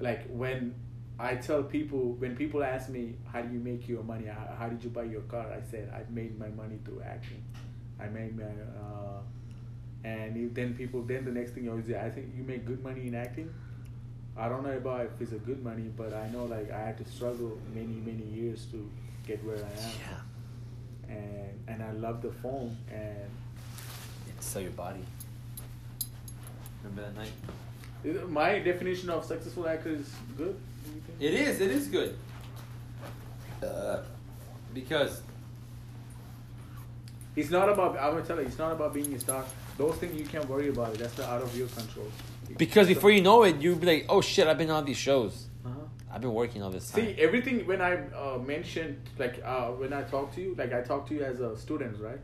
like 0.00 0.26
when 0.28 0.74
I 1.18 1.36
tell 1.36 1.62
people 1.62 2.12
when 2.14 2.34
people 2.36 2.62
ask 2.64 2.88
me 2.88 3.14
how 3.32 3.42
do 3.42 3.52
you 3.52 3.60
make 3.60 3.88
your 3.88 4.02
money, 4.02 4.26
how, 4.26 4.54
how 4.58 4.68
did 4.68 4.82
you 4.82 4.90
buy 4.90 5.04
your 5.04 5.22
car, 5.22 5.46
I 5.52 5.62
said 5.70 5.92
I 5.94 6.02
made 6.12 6.38
my 6.38 6.48
money 6.48 6.78
through 6.84 7.02
acting. 7.02 7.42
I 8.00 8.06
made 8.08 8.36
my, 8.36 8.44
uh, 8.44 9.20
and 10.02 10.54
then 10.54 10.74
people 10.74 11.02
then 11.02 11.24
the 11.24 11.30
next 11.30 11.52
thing 11.52 11.64
you 11.64 11.70
always 11.70 11.86
say, 11.86 11.98
I 11.98 12.10
think 12.10 12.32
you 12.36 12.42
make 12.42 12.64
good 12.66 12.82
money 12.82 13.06
in 13.06 13.14
acting. 13.14 13.52
I 14.36 14.48
don't 14.48 14.64
know 14.64 14.76
about 14.76 15.02
if 15.06 15.20
it's 15.20 15.32
a 15.32 15.38
good 15.38 15.62
money, 15.62 15.88
but 15.96 16.12
I 16.12 16.28
know 16.30 16.44
like 16.46 16.70
I 16.72 16.80
had 16.80 16.98
to 16.98 17.04
struggle 17.04 17.58
many 17.72 17.94
many 18.04 18.24
years 18.24 18.66
to 18.72 18.90
get 19.26 19.42
where 19.44 19.56
I 19.56 19.60
am, 19.60 19.66
Yeah. 21.08 21.14
and 21.16 21.50
and 21.68 21.82
I 21.82 21.92
love 21.92 22.22
the 22.22 22.30
phone 22.32 22.76
and 22.90 23.30
It's 24.28 24.46
Sell 24.46 24.62
your 24.62 24.72
body. 24.72 25.00
Remember 26.82 27.02
that 27.02 27.16
night? 27.16 27.32
it- 28.04 28.28
my 28.30 28.58
definition 28.58 29.08
of 29.10 29.24
successful 29.24 29.66
actor 29.68 29.90
is 29.90 30.10
good. 30.36 30.56
It 31.20 31.32
is. 31.34 31.60
It 31.60 31.70
is 31.70 31.86
good. 31.88 32.16
Uh, 33.62 34.02
because 34.74 35.22
It's 37.36 37.50
not 37.50 37.68
about. 37.68 37.98
I'm 37.98 38.12
gonna 38.12 38.24
tell 38.24 38.36
you, 38.40 38.46
it's 38.46 38.58
not 38.58 38.72
about 38.72 38.94
being 38.94 39.12
a 39.14 39.18
star. 39.18 39.44
Those 39.76 39.96
things 39.96 40.14
you 40.16 40.24
can't 40.26 40.48
worry 40.48 40.68
about. 40.68 40.94
It. 40.94 40.98
That's 40.98 41.14
the 41.14 41.28
out 41.28 41.42
of 41.42 41.56
your 41.56 41.66
control. 41.68 42.06
because 42.58 42.86
before 42.86 43.10
you 43.10 43.22
know 43.22 43.42
it, 43.42 43.56
you'll 43.60 43.74
be 43.76 43.86
like, 43.86 44.06
oh 44.08 44.20
shit, 44.20 44.46
I've 44.46 44.58
been 44.58 44.70
on 44.70 44.84
these 44.84 44.96
shows. 44.98 45.46
I've 46.14 46.20
been 46.20 46.32
working 46.32 46.62
all 46.62 46.70
this 46.70 46.88
time. 46.92 47.06
See 47.06 47.16
everything 47.20 47.66
when 47.66 47.80
I 47.80 47.96
uh, 48.14 48.38
mentioned 48.38 49.10
like 49.18 49.42
uh, 49.44 49.70
when 49.70 49.92
I 49.92 50.02
talk 50.04 50.32
to 50.36 50.40
you, 50.40 50.54
like 50.56 50.72
I 50.72 50.80
talk 50.80 51.08
to 51.08 51.14
you 51.14 51.24
as 51.24 51.40
a 51.40 51.56
student, 51.58 52.00
right? 52.00 52.20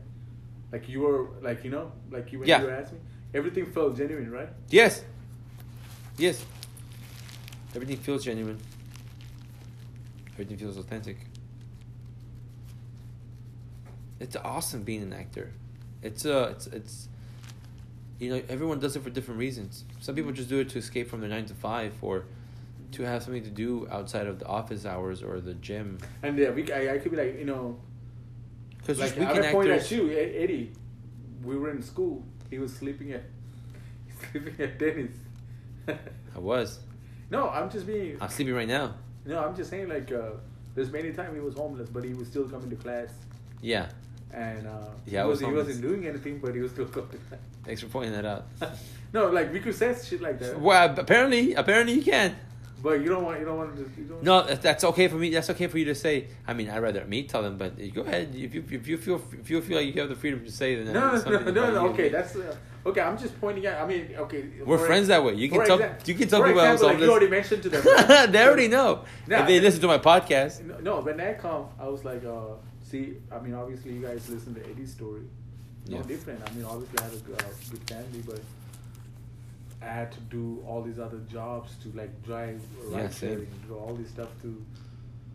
Like 0.71 0.87
you 0.87 1.01
were 1.01 1.27
like 1.41 1.65
you 1.65 1.71
know 1.71 1.91
like 2.09 2.31
you 2.31 2.39
when 2.39 2.47
Yeah. 2.47 2.61
you 2.61 2.69
asked 2.69 2.93
me, 2.93 2.99
everything 3.33 3.65
felt 3.65 3.97
genuine, 3.97 4.31
right? 4.31 4.47
Yes. 4.69 5.03
Yes. 6.17 6.45
Everything 7.75 7.97
feels 7.97 8.23
genuine. 8.23 8.59
Everything 10.33 10.57
feels 10.57 10.77
authentic. 10.77 11.17
It's 14.21 14.37
awesome 14.37 14.83
being 14.83 15.01
an 15.03 15.11
actor. 15.11 15.51
It's 16.01 16.25
uh 16.25 16.53
it's 16.55 16.67
it's 16.67 17.09
you 18.19 18.29
know, 18.29 18.41
everyone 18.47 18.79
does 18.79 18.95
it 18.95 19.03
for 19.03 19.09
different 19.09 19.39
reasons. 19.39 19.83
Some 19.99 20.15
people 20.15 20.31
just 20.31 20.47
do 20.47 20.59
it 20.59 20.69
to 20.69 20.77
escape 20.77 21.09
from 21.09 21.19
their 21.19 21.29
nine 21.29 21.45
to 21.47 21.53
five 21.55 21.93
or 22.01 22.23
to 22.93 23.03
have 23.03 23.23
something 23.23 23.43
to 23.43 23.49
do 23.49 23.87
outside 23.91 24.27
of 24.27 24.39
the 24.39 24.45
office 24.45 24.85
hours 24.85 25.23
or 25.23 25.39
the 25.39 25.53
gym. 25.55 25.97
And 26.23 26.37
yeah, 26.37 26.49
we, 26.51 26.71
I, 26.71 26.95
I 26.95 26.97
could 26.97 27.11
be 27.11 27.17
like 27.17 27.37
you 27.39 27.45
know 27.45 27.77
Because 28.77 28.99
like 28.99 29.11
weekend 29.15 29.35
gonna 29.37 29.51
point 29.51 29.69
at 29.69 29.89
you, 29.91 30.09
E- 30.11 30.15
Eddie. 30.37 30.71
We 31.43 31.57
were 31.57 31.71
in 31.71 31.81
school. 31.81 32.23
He 32.49 32.59
was 32.59 32.73
sleeping 32.73 33.13
at 33.13 33.23
sleeping 34.31 34.55
at 34.59 34.77
Denny's. 34.77 35.15
I 35.87 36.39
was. 36.39 36.79
no, 37.29 37.49
I'm 37.49 37.69
just 37.69 37.87
being. 37.87 38.17
I'm 38.21 38.29
sleeping 38.29 38.53
right 38.53 38.67
now. 38.67 38.95
No, 39.25 39.43
I'm 39.43 39.55
just 39.55 39.69
saying 39.69 39.89
like 39.89 40.11
uh, 40.11 40.31
there's 40.75 40.91
many 40.91 41.11
times 41.11 41.33
he 41.33 41.41
was 41.41 41.55
homeless, 41.55 41.89
but 41.89 42.03
he 42.03 42.13
was 42.13 42.27
still 42.27 42.47
coming 42.47 42.69
to 42.69 42.75
class. 42.75 43.09
Yeah. 43.61 43.89
And 44.33 44.65
uh, 44.65 44.71
Yeah, 45.05 45.23
he, 45.23 45.27
was, 45.29 45.41
was 45.41 45.49
he 45.49 45.55
wasn't 45.55 45.81
doing 45.81 46.07
anything, 46.07 46.39
but 46.39 46.55
he 46.55 46.61
was 46.61 46.71
still 46.71 46.85
coming 46.85 47.09
to 47.09 47.17
class. 47.17 47.39
Thanks 47.65 47.81
for 47.81 47.87
pointing 47.87 48.13
that 48.13 48.25
out. 48.25 48.45
no, 49.13 49.29
like 49.29 49.51
we 49.51 49.59
could 49.59 49.75
say 49.75 49.93
shit 50.03 50.21
like 50.21 50.39
that. 50.39 50.59
well, 50.59 50.95
apparently, 50.97 51.53
apparently 51.53 51.93
you 51.95 52.03
can. 52.03 52.35
But 52.83 53.01
you 53.01 53.09
don't 53.09 53.23
want 53.23 53.39
you 53.39 53.45
don't 53.45 53.57
want 53.57 53.75
to 53.75 53.81
you 54.01 54.07
don't 54.07 54.23
No, 54.23 54.43
that- 54.43 54.61
that's 54.61 54.83
okay 54.83 55.07
for 55.07 55.15
me. 55.15 55.29
That's 55.29 55.49
okay 55.51 55.67
for 55.67 55.77
you 55.77 55.85
to 55.85 55.95
say. 55.95 56.27
I 56.47 56.53
mean, 56.53 56.69
I'd 56.69 56.79
rather 56.79 57.05
me 57.05 57.23
tell 57.23 57.43
them, 57.43 57.57
but 57.57 57.77
go 57.93 58.01
ahead. 58.01 58.33
If 58.35 58.55
you 58.55 58.63
if 58.71 58.87
you 58.87 58.97
feel 58.97 59.21
if 59.39 59.49
you 59.49 59.61
feel 59.61 59.77
like 59.77 59.87
you 59.93 60.01
have 60.01 60.09
the 60.09 60.15
freedom 60.15 60.43
to 60.43 60.51
say, 60.51 60.75
then 60.83 60.93
No, 60.93 61.15
no, 61.21 61.39
no, 61.39 61.51
no. 61.73 61.87
Okay, 61.89 62.09
that's 62.09 62.35
uh, 62.35 62.55
okay. 62.87 63.01
I'm 63.01 63.17
just 63.17 63.39
pointing 63.39 63.67
out. 63.67 63.81
I 63.81 63.85
mean, 63.87 64.09
okay. 64.17 64.45
We're 64.65 64.79
friends 64.79 65.07
that 65.09 65.23
way. 65.23 65.35
You 65.35 65.49
can 65.49 65.65
tell- 65.65 65.77
exa- 65.79 66.07
you 66.07 66.15
can 66.15 66.27
tell 66.27 66.43
people 66.43 66.61
I 66.61 66.71
example, 66.73 66.87
like 66.97 66.99
you 67.05 67.11
already 67.11 67.29
mentioned 67.29 67.61
to 67.63 67.69
them. 67.69 67.83
they 68.31 68.43
already 68.47 68.67
know 68.67 69.05
Nah. 69.27 69.41
if 69.41 69.47
they 69.47 69.59
listen 69.59 69.81
to 69.81 69.87
my 69.87 69.99
podcast. 69.99 70.81
No, 70.81 71.01
when 71.01 71.17
that 71.17 71.39
come, 71.39 71.65
I 71.79 71.87
was 71.87 72.03
like, 72.03 72.25
uh, 72.25 72.55
see, 72.83 73.17
I 73.31 73.39
mean, 73.39 73.53
obviously, 73.53 73.93
you 73.93 74.01
guys 74.01 74.27
listen 74.29 74.55
to 74.55 74.61
Eddie's 74.69 74.91
story. 74.91 75.21
No 75.87 76.01
different. 76.03 76.41
I 76.47 76.51
mean, 76.53 76.65
obviously, 76.65 76.97
I 76.99 77.03
had 77.03 77.13
a 77.13 77.17
good, 77.17 77.41
uh, 77.41 77.45
good 77.71 77.83
family, 77.89 78.23
but 78.25 78.39
I 79.81 79.85
had 79.85 80.11
to 80.11 80.19
do 80.21 80.63
all 80.67 80.81
these 80.83 80.99
other 80.99 81.19
jobs 81.31 81.75
to 81.83 81.97
like 81.97 82.21
drive, 82.23 82.61
ride 82.89 83.13
sharing, 83.13 83.47
do 83.67 83.75
all 83.75 83.95
this 83.95 84.09
stuff 84.09 84.29
to 84.43 84.65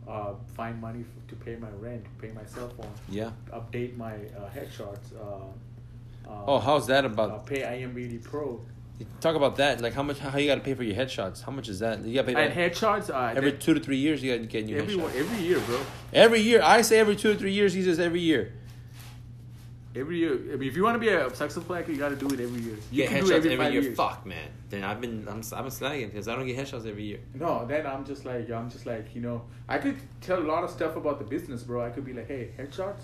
uh, 0.09 0.35
find 0.55 0.81
money 0.81 1.01
f- 1.01 1.29
to 1.29 1.35
pay 1.37 1.57
my 1.57 1.69
rent, 1.81 2.05
pay 2.21 2.31
my 2.31 2.45
cell 2.45 2.69
phone, 2.69 2.91
Yeah. 3.09 3.31
update 3.53 3.97
my 3.97 4.15
uh, 4.15 4.49
headshots. 4.55 5.13
Uh, 5.19 6.29
uh, 6.31 6.45
Oh, 6.47 6.59
how's 6.61 6.87
that 6.87 7.05
uh, 7.05 7.09
about? 7.09 7.47
pay 7.47 7.61
IMBD 7.63 8.23
Pro. 8.23 8.61
Talk 9.21 9.35
about 9.37 9.57
that. 9.57 9.81
Like 9.83 9.93
how 9.93 10.03
much? 10.03 10.19
How 10.21 10.39
you 10.39 10.47
got 10.47 10.55
to 10.55 10.61
pay 10.63 10.73
for 10.75 10.83
your 10.83 10.97
headshots? 10.97 11.43
How 11.43 11.53
much 11.53 11.69
is 11.69 11.81
that? 11.81 12.03
You 12.03 12.15
got 12.15 12.27
to 12.27 12.33
pay 12.35 12.45
And 12.47 12.55
headshots, 12.55 13.11
uh, 13.11 13.35
every 13.37 13.53
two 13.53 13.75
to 13.75 13.81
three 13.81 13.99
years. 13.99 14.23
You 14.23 14.33
got 14.35 14.41
to 14.41 14.47
get 14.49 14.65
new 14.65 14.79
every, 14.79 14.95
headshots. 14.95 15.15
every 15.17 15.39
year, 15.45 15.59
bro. 15.61 15.81
Every 16.15 16.41
year, 16.41 16.63
I 16.63 16.81
say 16.81 16.99
every 16.99 17.15
two 17.15 17.35
to 17.35 17.39
three 17.39 17.53
years. 17.53 17.75
He 17.75 17.83
says 17.83 17.99
every 18.01 18.21
year. 18.21 18.55
Every 19.97 20.19
year. 20.19 20.35
I 20.35 20.57
mean, 20.57 20.69
if 20.69 20.77
you 20.77 20.85
want 20.85 20.97
to 20.97 20.99
be 20.99 21.09
a 21.09 21.35
successful 21.35 21.75
actor, 21.75 21.91
you 21.91 21.99
got 21.99 22.11
to 22.11 22.17
do 22.17 22.27
it 22.27 22.39
every 22.41 22.61
year. 22.61 22.77
You 22.91 23.03
get 23.03 23.09
can 23.09 23.23
headshots 23.23 23.27
do 23.29 23.33
it 23.33 23.37
every, 23.37 23.53
every, 23.53 23.73
year. 23.73 23.83
years. 23.83 23.97
Fuck, 23.97 24.27
man. 24.27 24.49
Then 24.69 24.85
I've 24.85 25.01
been 25.01 25.27
I'm 25.27 25.37
I'm 25.37 25.71
slagging 25.71 26.13
because 26.13 26.29
I 26.29 26.37
don't 26.37 26.47
get 26.47 26.59
headshots 26.59 26.87
every 26.87 27.05
year. 27.05 27.21
No, 27.35 27.65
then 27.67 27.87
I'm 27.87 28.05
just 28.05 28.27
like 28.27 28.51
I'm 28.51 28.71
just 28.71 28.85
like 28.85 29.15
you 29.15 29.23
know 29.23 29.43
I 29.69 29.79
could 29.79 29.97
tell 30.21 30.39
a 30.39 30.45
lot 30.45 30.65
of 30.65 30.71
stuff 30.71 30.97
about 30.97 31.19
the 31.19 31.25
business, 31.25 31.63
bro. 31.63 31.85
I 31.85 31.91
could 31.91 32.05
be 32.05 32.13
like, 32.13 32.29
hey, 32.29 32.51
headshots, 32.59 33.01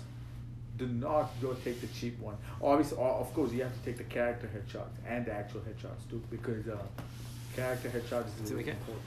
do 0.77 0.87
not 0.87 1.31
go 1.41 1.53
take 1.53 1.81
the 1.81 1.87
cheap 1.87 2.19
one. 2.19 2.37
Obviously, 2.61 2.97
of 2.99 3.33
course, 3.33 3.51
you 3.51 3.63
have 3.63 3.73
to 3.73 3.83
take 3.85 3.97
the 3.97 4.03
character 4.03 4.47
headshots 4.47 4.95
and 5.07 5.25
the 5.25 5.31
actual 5.31 5.61
headshots 5.61 6.07
too, 6.09 6.21
because 6.29 6.67
uh, 6.67 6.77
character 7.55 7.89
headshots 7.89 8.27
is 8.43 8.51
really 8.53 8.69
important. 8.69 9.05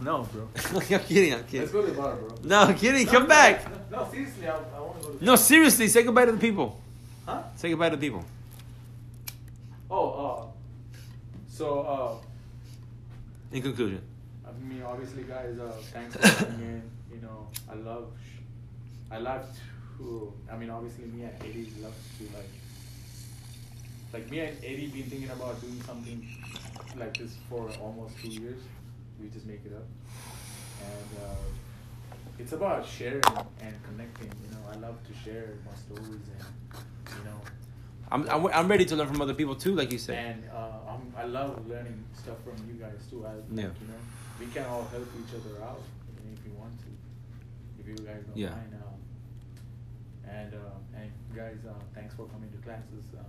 No, 0.00 0.22
bro. 0.32 0.48
I'm 0.56 0.80
kidding. 0.80 1.34
I'm 1.34 1.44
kidding. 1.44 1.60
Let's 1.60 1.72
go 1.72 1.82
to 1.82 1.90
the 1.90 2.00
bar, 2.00 2.16
bro. 2.16 2.36
No, 2.44 2.60
I'm 2.60 2.74
kidding. 2.74 3.06
No, 3.06 3.12
Come 3.12 3.22
no, 3.24 3.28
back. 3.28 3.90
No, 3.90 4.08
seriously, 4.10 4.48
I, 4.48 4.56
I 4.56 4.80
want 4.80 5.00
to 5.00 5.06
go 5.08 5.14
to. 5.14 5.24
No, 5.24 5.36
seriously. 5.36 5.88
Say 5.88 6.02
goodbye 6.02 6.24
to 6.26 6.32
the 6.32 6.38
people. 6.38 6.80
Huh? 7.26 7.42
Say 7.56 7.70
goodbye 7.70 7.90
to 7.90 7.96
people. 7.96 8.24
Oh, 9.90 10.10
uh, 10.10 10.46
so 11.48 11.80
uh, 11.80 13.54
In 13.54 13.62
conclusion. 13.62 14.02
I 14.46 14.52
mean, 14.62 14.82
obviously, 14.82 15.22
guys, 15.24 15.58
uh, 15.58 15.72
thanks 15.92 16.16
for 16.16 16.44
coming 16.44 16.60
in. 16.60 16.82
You 17.14 17.20
know, 17.22 17.48
I 17.70 17.74
love, 17.74 18.12
sh- 18.20 18.42
I 19.10 19.18
love 19.18 19.46
to. 19.98 20.32
I 20.52 20.56
mean, 20.56 20.70
obviously, 20.70 21.06
me 21.06 21.22
and 21.24 21.32
Eddie 21.40 21.70
love 21.80 21.94
to 22.18 22.24
like, 22.36 22.50
like 24.12 24.30
me 24.30 24.40
and 24.40 24.56
Eddie 24.64 24.88
been 24.88 25.04
thinking 25.04 25.30
about 25.30 25.60
doing 25.60 25.80
something 25.82 26.26
like 26.96 27.16
this 27.16 27.36
for 27.48 27.70
almost 27.80 28.18
two 28.20 28.28
years. 28.28 28.60
We 29.20 29.28
just 29.28 29.46
make 29.46 29.60
it 29.64 29.72
up, 29.72 29.86
and 30.82 31.18
uh, 31.24 31.34
it's 32.38 32.52
about 32.52 32.86
sharing 32.86 33.22
and 33.60 33.74
connecting. 33.84 34.30
You 34.44 34.50
know, 34.52 34.62
I 34.72 34.76
love 34.76 34.96
to 35.08 35.14
share 35.24 35.54
my 35.64 35.74
stories 35.76 36.20
and 36.36 36.44
you 37.18 37.24
know 37.24 37.40
I'm, 38.10 38.28
I'm, 38.28 38.46
I'm 38.52 38.68
ready 38.68 38.84
to 38.86 38.96
learn 38.96 39.08
from 39.08 39.20
other 39.22 39.34
people 39.34 39.54
too, 39.54 39.74
like 39.74 39.90
you 39.92 39.98
said. 39.98 40.18
and 40.18 40.44
uh, 40.50 40.92
I'm, 40.92 41.12
I 41.16 41.24
love 41.24 41.66
learning 41.66 42.04
stuff 42.12 42.36
from 42.44 42.54
you 42.68 42.74
guys 42.74 42.98
too. 43.10 43.24
I, 43.26 43.30
Yeah. 43.52 43.62
You 43.62 43.88
know, 43.88 44.00
we 44.38 44.46
can 44.46 44.64
all 44.66 44.84
help 44.90 45.08
each 45.20 45.34
other 45.34 45.62
out 45.64 45.80
I 45.80 46.24
mean, 46.24 46.36
if 46.38 46.44
you 46.46 46.52
want 46.58 46.78
to, 46.80 46.86
if 47.80 47.86
you 47.88 47.96
guys 48.06 48.22
don't 48.26 48.36
Yeah. 48.36 48.50
mind. 48.50 48.74
Um, 48.74 50.30
and 50.30 50.54
uh, 50.54 50.98
and 51.00 51.10
guys, 51.34 51.58
uh, 51.68 51.72
thanks 51.94 52.14
for 52.14 52.26
coming 52.26 52.50
to 52.50 52.58
classes. 52.58 53.04
Uh, 53.16 53.22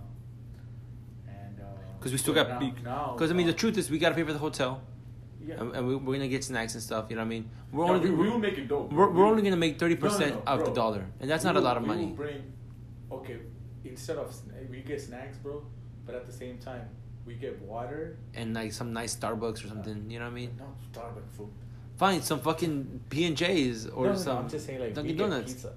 and 1.28 1.56
Because 1.98 2.12
we 2.12 2.18
still 2.18 2.34
got. 2.34 2.58
Because 2.60 3.30
I 3.30 3.34
mean, 3.34 3.46
the 3.46 3.52
uh, 3.52 3.56
truth 3.56 3.78
is, 3.78 3.90
we 3.90 3.98
gotta 3.98 4.14
pay 4.14 4.22
for 4.24 4.32
the 4.32 4.38
hotel, 4.38 4.82
Yeah. 5.46 5.60
and, 5.60 5.76
and 5.76 5.86
we, 5.86 5.94
we're 5.96 6.14
gonna 6.16 6.28
get 6.28 6.42
snacks 6.44 6.74
and 6.74 6.82
stuff. 6.82 7.06
You 7.08 7.16
know 7.16 7.22
what 7.22 7.26
I 7.26 7.36
mean? 7.36 7.50
We're 7.72 7.86
No, 7.86 7.94
only 7.94 8.10
we, 8.10 8.16
we 8.16 8.30
will 8.30 8.38
make 8.38 8.58
it 8.58 8.66
dope. 8.68 8.92
we're, 8.92 9.08
We- 9.08 9.16
we're 9.20 9.26
only 9.26 9.42
gonna 9.42 9.56
make 9.56 9.78
thirty 9.78 9.94
No, 9.94 10.00
no, 10.00 10.06
percent 10.08 10.34
no, 10.44 10.52
of 10.52 10.64
the 10.64 10.72
dollar, 10.72 11.06
and 11.20 11.30
that's 11.30 11.44
We 11.44 11.48
not 11.52 11.56
a 11.56 11.60
lot 11.60 11.76
of 11.76 11.86
money. 11.86 12.06
bring, 12.06 12.42
okay, 13.12 13.38
instead 13.84 14.16
of 14.16 14.34
we 14.70 14.80
get 14.80 15.00
snacks, 15.00 15.36
bro, 15.38 15.62
but 16.04 16.14
at 16.14 16.26
the 16.26 16.32
same 16.32 16.58
time 16.58 16.88
we 17.24 17.34
get 17.34 17.60
water. 17.62 18.16
And 18.34 18.54
like 18.54 18.72
some 18.72 18.92
nice 18.92 19.14
Starbucks 19.16 19.64
or 19.64 19.68
something. 19.68 19.98
Uh, 20.06 20.10
you 20.12 20.18
know 20.18 20.24
what 20.26 20.32
I 20.32 20.34
mean? 20.34 20.50
Not 20.58 20.74
Starbucks 20.92 21.30
food. 21.36 21.48
Fine, 21.96 22.22
some 22.22 22.40
fucking 22.40 23.00
P 23.08 23.24
and 23.26 23.36
J's 23.36 23.86
or 23.86 24.06
no, 24.06 24.12
no, 24.12 24.18
some. 24.18 24.34
no, 24.34 24.40
I'm 24.42 24.48
just 24.48 24.66
saying 24.66 24.80
like 24.80 24.94
Dunkin' 24.94 25.16
Donuts. 25.16 25.52
pizza. 25.52 25.72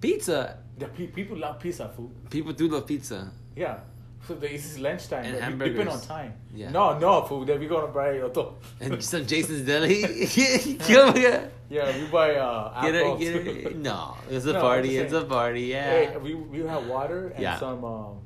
Pizza. 0.00 0.58
The 0.78 0.86
pe- 0.86 1.06
people 1.08 1.36
love 1.38 1.58
pizza 1.60 1.88
food. 1.96 2.10
People 2.30 2.52
do 2.52 2.68
love 2.68 2.86
pizza. 2.86 3.30
Yeah. 3.56 3.78
So 4.28 4.38
it's 4.42 4.78
lunchtime. 4.78 5.24
And 5.24 5.32
but 5.34 5.38
we 5.38 5.42
hamburgers. 5.44 5.72
Depend 5.76 5.88
on 5.90 6.00
time. 6.00 6.32
Yeah. 6.54 6.70
No, 6.70 6.98
no 6.98 7.22
food. 7.22 7.46
Then 7.48 7.60
we 7.60 7.66
gonna 7.66 7.88
buy 7.88 8.20
auto. 8.20 8.56
And 8.80 9.02
some 9.04 9.26
Jason's 9.26 9.62
Deli. 9.66 10.02
Here. 10.26 11.50
Yeah, 11.70 11.96
we 11.98 12.06
buy 12.06 12.36
uh, 12.36 12.82
Get 12.82 12.94
it, 12.94 13.18
get 13.18 13.34
it. 13.46 13.76
No, 13.76 14.16
it's 14.30 14.46
a 14.46 14.52
No, 14.52 14.60
party. 14.60 14.96
It's 14.96 15.12
a 15.12 15.24
party. 15.24 15.62
Yeah. 15.62 15.90
Hey, 15.90 16.16
we 16.18 16.34
we 16.34 16.58
have 16.66 16.86
water 16.86 17.28
and 17.34 17.42
Yeah. 17.42 17.58
some 17.58 17.84
um, 17.84 18.18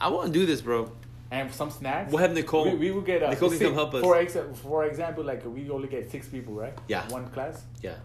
I 0.00 0.08
want 0.08 0.26
to 0.32 0.32
do 0.32 0.46
this, 0.46 0.60
bro. 0.60 0.90
and 1.30 1.52
some 1.52 1.70
snacks. 1.70 2.10
We'll 2.12 2.22
have 2.22 2.32
Nicole. 2.34 2.64
We, 2.64 2.74
we 2.76 2.90
will 2.92 3.02
get 3.12 3.22
uh, 3.22 3.30
Nicole 3.30 3.48
can 3.50 3.58
six- 3.58 3.68
come 3.68 3.74
help 3.74 3.94
us. 3.94 4.02
For 4.02 4.16
example, 4.20 4.54
for 4.54 4.84
example, 4.84 5.24
like 5.24 5.42
we 5.56 5.68
only 5.70 5.88
get 5.88 6.10
six 6.10 6.28
people, 6.28 6.54
right? 6.54 6.76
Yeah. 6.88 7.08
One 7.08 7.26
class. 7.34 7.64
Yeah. 7.82 7.96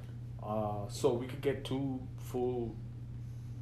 Uh, 0.41 0.88
so 0.89 1.13
we 1.13 1.25
could 1.28 1.41
get 1.41 1.63
two 1.65 1.99
full, 2.32 2.75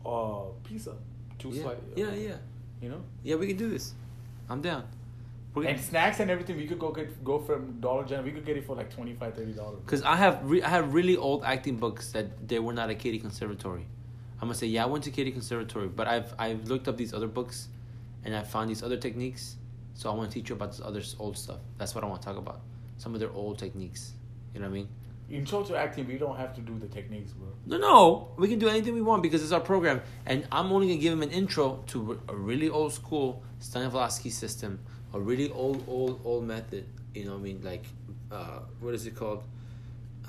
uh, 0.06 0.46
pizza, 0.64 0.94
two 1.40 1.50
Yeah. 1.50 1.64
slice. 1.64 1.78
Yeah, 1.96 2.14
yeah. 2.14 2.38
You 2.82 2.90
know. 2.90 3.02
Yeah, 3.24 3.36
we 3.36 3.48
can 3.48 3.58
do 3.58 3.70
this. 3.70 3.94
I'm 4.50 4.62
down. 4.62 4.84
We're 5.54 5.64
And 5.64 5.78
gonna, 5.78 5.88
snacks 5.88 6.20
and 6.20 6.30
everything, 6.30 6.58
we 6.58 6.68
could 6.68 6.78
go 6.80 6.92
get 6.92 7.24
go 7.24 7.40
from 7.40 7.80
Dollar 7.80 8.04
General. 8.06 8.26
We 8.26 8.32
could 8.32 8.46
get 8.46 8.58
it 8.58 8.66
for 8.66 8.76
like 8.76 8.94
25 8.94 9.34
30 9.34 9.54
dollars. 9.54 9.80
Cause 9.88 10.04
I 10.04 10.16
have 10.16 10.40
re- 10.44 10.62
I 10.62 10.70
have 10.70 10.94
really 10.94 11.18
old 11.18 11.44
acting 11.44 11.78
books 11.78 12.12
that 12.12 12.48
they 12.48 12.60
were 12.60 12.74
not 12.74 12.90
at 12.90 13.00
KD 13.00 13.22
Conservatory. 13.22 13.86
I'm 14.40 14.48
gonna 14.48 14.54
say 14.54 14.68
yeah, 14.68 14.84
I 14.84 14.88
went 14.88 15.04
to 15.06 15.12
KD 15.12 15.34
Conservatory, 15.34 15.88
but 15.88 16.08
I've 16.08 16.34
I've 16.38 16.68
looked 16.68 16.88
up 16.88 16.96
these 16.96 17.14
other 17.14 17.28
books, 17.28 17.70
and 18.24 18.36
I 18.36 18.44
found 18.44 18.70
these 18.70 18.84
other 18.84 18.98
techniques. 18.98 19.56
So 19.96 20.12
I 20.12 20.14
want 20.14 20.30
to 20.30 20.34
teach 20.40 20.50
you 20.50 20.56
about 20.56 20.72
this 20.74 20.82
other 20.84 21.02
old 21.18 21.36
stuff. 21.36 21.58
That's 21.80 21.96
what 21.96 22.04
I 22.04 22.08
want 22.08 22.22
to 22.22 22.28
talk 22.28 22.38
about. 22.38 22.62
Some 23.00 23.16
of 23.16 23.20
their 23.20 23.32
old 23.32 23.58
techniques. 23.58 24.14
You 24.54 24.60
know 24.60 24.68
what 24.68 24.74
I 24.74 24.78
mean? 24.78 24.88
In 25.30 25.46
social 25.46 25.76
acting, 25.76 26.08
we 26.08 26.18
don't 26.18 26.38
have 26.38 26.54
to 26.56 26.62
do 26.62 26.80
the 26.80 26.88
techniques, 26.88 27.32
bro. 27.34 27.48
No, 27.66 27.78
no, 27.78 28.30
we 28.38 28.48
can 28.48 28.60
do 28.60 28.70
anything 28.70 28.94
we 28.94 29.02
want 29.02 29.22
because 29.22 29.44
it's 29.44 29.52
our 29.52 29.60
program, 29.60 30.02
and 30.26 30.48
I'm 30.52 30.72
only 30.72 30.88
gonna 30.88 31.02
give 31.02 31.12
him 31.12 31.22
an 31.22 31.32
intro 31.32 31.84
to 31.88 32.20
a 32.30 32.36
really 32.36 32.70
old 32.70 32.94
school 32.94 33.44
Stanislavski 33.62 34.32
system, 34.32 34.80
a 35.14 35.20
really 35.20 35.52
old, 35.52 35.84
old, 35.88 36.22
old 36.24 36.46
method. 36.46 36.86
You 37.14 37.26
know, 37.26 37.32
what 37.34 37.40
I 37.40 37.44
mean, 37.44 37.62
like, 37.62 37.84
uh, 38.32 38.60
what 38.80 38.94
is 38.94 39.06
it 39.06 39.16
called? 39.16 39.44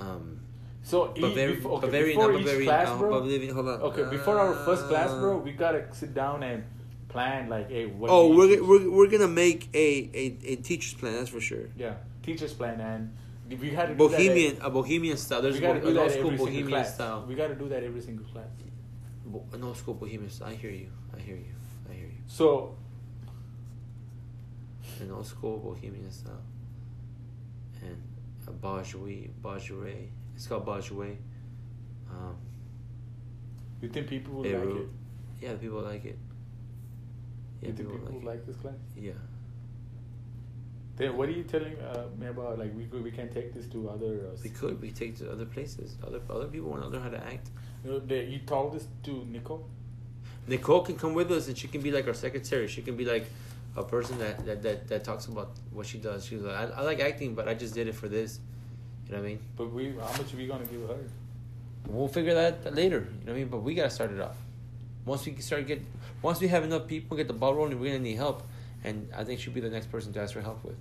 Um, 0.01 0.41
So 0.83 1.09
before, 1.09 1.79
okay, 1.79 1.87
Bavarian, 1.87 2.17
before 2.17 2.33
each 2.33 2.45
Bavarian, 2.47 2.65
class, 2.69 2.89
uh, 2.89 2.97
bro. 2.99 3.21
Bavarian, 3.21 3.55
hold 3.55 3.69
on. 3.69 3.81
Okay, 3.89 4.05
before 4.11 4.39
our 4.39 4.55
first 4.65 4.87
class, 4.89 5.11
bro, 5.11 5.37
Uh, 5.39 5.43
we 5.43 5.53
gotta 5.53 5.85
sit 5.93 6.15
down 6.15 6.43
and 6.43 6.65
plan 7.09 7.49
like, 7.49 7.69
hey, 7.71 7.87
what? 7.87 8.11
Oh, 8.11 8.35
we're, 8.35 8.63
we're 8.65 8.91
we're 8.91 9.07
gonna 9.15 9.29
make 9.29 9.69
a, 9.75 9.89
a, 10.23 10.25
a 10.53 10.57
teacher's 10.57 10.95
plan. 10.95 11.13
That's 11.15 11.31
for 11.31 11.41
sure. 11.41 11.67
yeah, 11.77 11.95
teachers 12.23 12.53
plan, 12.55 12.81
and 12.81 13.15
we 13.49 13.71
had 13.71 13.89
to 13.89 13.95
Bohemian, 13.95 14.59
a 14.61 14.71
bohemian 14.71 15.17
style. 15.17 15.41
There's 15.43 15.59
we 15.61 15.65
a, 15.65 15.69
gotta 15.69 15.81
bo- 15.81 15.87
do 15.89 15.95
that 15.95 16.03
old 16.03 16.11
school 16.13 16.27
every 16.27 16.37
bohemian 16.39 16.69
class. 16.69 16.95
style. 16.95 17.25
We 17.29 17.35
gotta 17.35 17.55
do 17.55 17.69
that 17.69 17.83
every 17.83 18.01
single 18.01 18.27
class. 18.27 18.49
Bo- 19.25 19.45
an 19.53 19.63
old 19.65 19.77
school 19.77 19.95
bohemian 19.95 20.31
style. 20.31 20.49
I 20.49 20.55
hear 20.55 20.71
you. 20.71 20.89
I 21.17 21.21
hear 21.21 21.37
you. 21.37 21.55
I 21.91 21.95
hear 21.95 22.07
you. 22.07 22.23
So 22.27 22.77
An 25.01 25.11
old 25.11 25.27
school 25.27 25.59
bohemian 25.59 26.11
style. 26.11 26.43
And 27.83 28.03
a 28.47 28.51
bourgeois, 28.51 29.29
bourgeois. 29.41 30.09
It's 30.35 30.47
called 30.47 30.65
bourgeois. 30.65 31.15
Um, 32.11 32.37
you 33.81 33.89
think 33.89 34.09
people 34.09 34.35
would 34.35 34.43
Beirut. 34.45 34.69
like 34.75 34.83
it? 34.83 34.89
yeah, 35.41 35.55
people 35.55 35.81
like 35.83 36.05
it. 36.05 36.19
Yeah, 37.63 37.69
you 37.69 37.75
think 37.75 37.89
people 37.91 38.07
like 38.07 38.23
it. 38.23 38.25
like 38.27 38.47
this 38.47 38.57
class? 38.57 38.75
Yeah. 38.97 39.13
Then 40.99 41.17
what 41.17 41.29
are 41.29 41.33
you 41.33 41.45
telling 41.45 41.77
uh, 41.79 42.07
me 42.19 42.27
about? 42.27 42.59
Like 42.59 42.75
we 42.77 42.85
could, 42.85 43.05
we 43.05 43.13
can 43.13 43.29
take 43.33 43.55
this 43.55 43.67
to 43.67 43.89
other. 43.89 44.27
Uh, 44.27 44.37
We 44.43 44.51
could. 44.51 44.83
We 44.83 44.91
take 44.91 45.17
to 45.19 45.31
other 45.31 45.47
places. 45.47 45.97
Other 46.05 46.21
other 46.29 46.47
people 46.47 46.71
want 46.71 46.83
to 46.83 46.89
learn 46.89 47.03
how 47.03 47.11
to 47.11 47.25
act. 47.25 47.51
You, 47.85 47.93
know, 47.93 47.99
they, 48.01 48.25
you 48.25 48.41
told 48.41 48.75
this 48.75 48.87
to 49.05 49.25
Nicole. 49.31 49.65
Nicole 50.49 50.81
can 50.81 50.97
come 50.97 51.15
with 51.15 51.31
us 51.31 51.47
and 51.47 51.57
she 51.57 51.69
can 51.69 51.83
be 51.83 51.93
like 51.93 52.09
our 52.09 52.15
secretary. 52.15 52.67
She 52.67 52.83
can 52.83 52.97
be 52.97 53.05
like 53.05 53.27
a 53.77 53.85
person 53.85 54.19
that, 54.19 54.45
that, 54.45 54.63
that, 54.63 54.89
that 54.89 55.05
talks 55.05 55.27
about 55.27 55.51
what 55.73 55.87
she 55.87 55.99
does. 55.99 56.25
She's 56.27 56.41
like, 56.41 56.57
I, 56.57 56.81
I 56.81 56.83
like 56.83 57.01
acting, 57.01 57.35
but 57.35 57.47
I 57.49 57.55
just 57.55 57.75
did 57.75 57.87
it 57.87 57.95
for 57.95 58.09
this. 58.09 58.41
You 59.07 59.13
know 59.13 59.19
what 59.19 59.27
I 59.27 59.29
mean? 59.29 59.39
But 59.57 59.73
we, 59.73 59.91
how 59.93 60.11
much 60.19 60.35
are 60.35 60.37
we 60.37 60.47
gonna 60.47 60.65
give 60.65 60.89
her? 60.89 60.99
We'll 61.87 62.09
figure 62.09 62.35
that 62.35 62.75
later. 62.75 63.07
You 63.21 63.27
know 63.27 63.33
what 63.33 63.33
I 63.33 63.35
mean? 63.35 63.49
But 63.49 63.59
we 63.59 63.75
gotta 63.75 63.91
start 63.91 64.11
it 64.11 64.21
off. 64.21 64.37
Once 65.05 65.25
we 65.25 65.37
start 65.37 65.67
get, 65.67 65.81
once 66.23 66.41
we 66.41 66.49
have 66.49 66.65
enough 66.65 66.87
people 66.87 67.17
get 67.17 67.29
the 67.29 67.35
ball 67.35 67.55
rolling, 67.55 67.79
we're 67.79 67.93
gonna 67.93 68.03
need 68.03 68.17
help, 68.17 68.43
and 68.85 69.09
I 69.17 69.25
think 69.25 69.41
she'd 69.41 69.55
be 69.55 69.61
the 69.61 69.71
next 69.71 69.91
person 69.91 70.13
to 70.13 70.21
ask 70.21 70.33
for 70.35 70.41
help 70.41 70.65
with. 70.65 70.77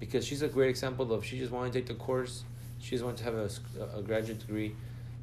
Because 0.00 0.24
she's 0.26 0.42
a 0.42 0.48
great 0.48 0.70
example 0.70 1.12
of 1.12 1.24
she 1.24 1.38
just 1.38 1.52
wanted 1.52 1.72
to 1.72 1.78
take 1.78 1.86
the 1.88 1.94
course, 1.94 2.44
she 2.80 2.90
just 2.90 3.04
wanted 3.04 3.18
to 3.18 3.24
have 3.24 3.34
a, 3.34 3.50
a 3.98 4.02
graduate 4.02 4.40
degree, 4.40 4.74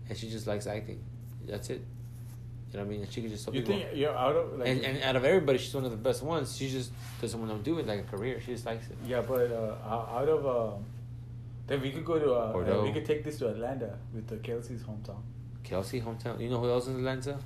and 0.07 0.17
she 0.17 0.29
just 0.29 0.47
likes 0.47 0.67
acting. 0.67 0.99
That's 1.45 1.69
it. 1.69 1.81
You 2.71 2.77
know 2.77 2.85
what 2.85 2.89
I 2.89 2.91
mean? 2.91 3.01
And 3.01 3.11
she 3.11 3.21
can 3.21 3.29
just. 3.31 3.45
tell 3.45 3.53
You 3.55 3.61
people- 3.61 3.79
think 3.79 3.89
you're 3.95 4.15
out 4.15 4.35
of 4.35 4.59
like? 4.59 4.67
and, 4.69 4.85
and 4.85 5.03
out 5.03 5.15
of 5.15 5.25
everybody, 5.25 5.57
she's 5.57 5.73
one 5.73 5.85
of 5.85 5.91
the 5.91 5.97
best 5.97 6.21
ones. 6.21 6.55
She 6.55 6.69
just 6.69 6.91
doesn't 7.19 7.39
want 7.39 7.51
to 7.51 7.69
do 7.69 7.79
it 7.79 7.87
like 7.87 7.99
a 8.01 8.03
career. 8.03 8.39
She 8.39 8.51
just 8.53 8.65
likes 8.65 8.87
it. 8.89 8.95
Yeah, 9.05 9.21
but 9.21 9.51
uh, 9.51 9.75
out 9.89 10.29
of 10.29 10.45
uh, 10.45 10.77
then 11.65 11.81
we 11.81 11.91
could 11.91 12.05
go 12.05 12.19
to 12.19 12.31
uh, 12.33 12.79
uh, 12.79 12.83
we 12.83 12.91
could 12.91 13.05
take 13.05 13.23
this 13.23 13.39
to 13.39 13.47
Atlanta 13.49 13.97
with 14.13 14.27
the 14.27 14.37
Kelsey's 14.37 14.81
hometown. 14.83 15.21
Kelsey, 15.63 15.99
hometown. 15.99 16.39
You 16.39 16.49
know 16.49 16.59
who 16.59 16.69
else 16.69 16.83
is 16.83 16.89
in 16.91 16.97
Atlanta? 16.97 17.39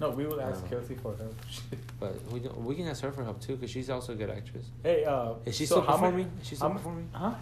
No, 0.00 0.10
we 0.10 0.26
will 0.26 0.40
ask. 0.40 0.68
Kelsey 0.68 0.94
for 0.96 1.14
help. 1.16 1.34
But 2.00 2.14
we 2.32 2.40
don't, 2.40 2.56
we 2.64 2.74
can 2.74 2.88
ask 2.88 3.02
her 3.02 3.12
for 3.12 3.22
help 3.22 3.40
too, 3.40 3.54
because 3.54 3.70
she's 3.70 3.88
also 3.88 4.12
a 4.12 4.16
good 4.16 4.30
actress. 4.30 4.66
hey, 4.82 5.04
uh, 5.04 5.34
Is 5.44 5.56
she 5.56 5.66
so 5.66 5.76
still 5.76 5.82
how 5.86 5.96
mu- 5.96 6.02
performing? 6.02 6.30
Is 6.40 6.48
she 6.48 6.54
still 6.56 6.66
how 6.68 6.72
mu- 6.74 6.78
performing? 6.80 7.08
Huh? 7.12 7.34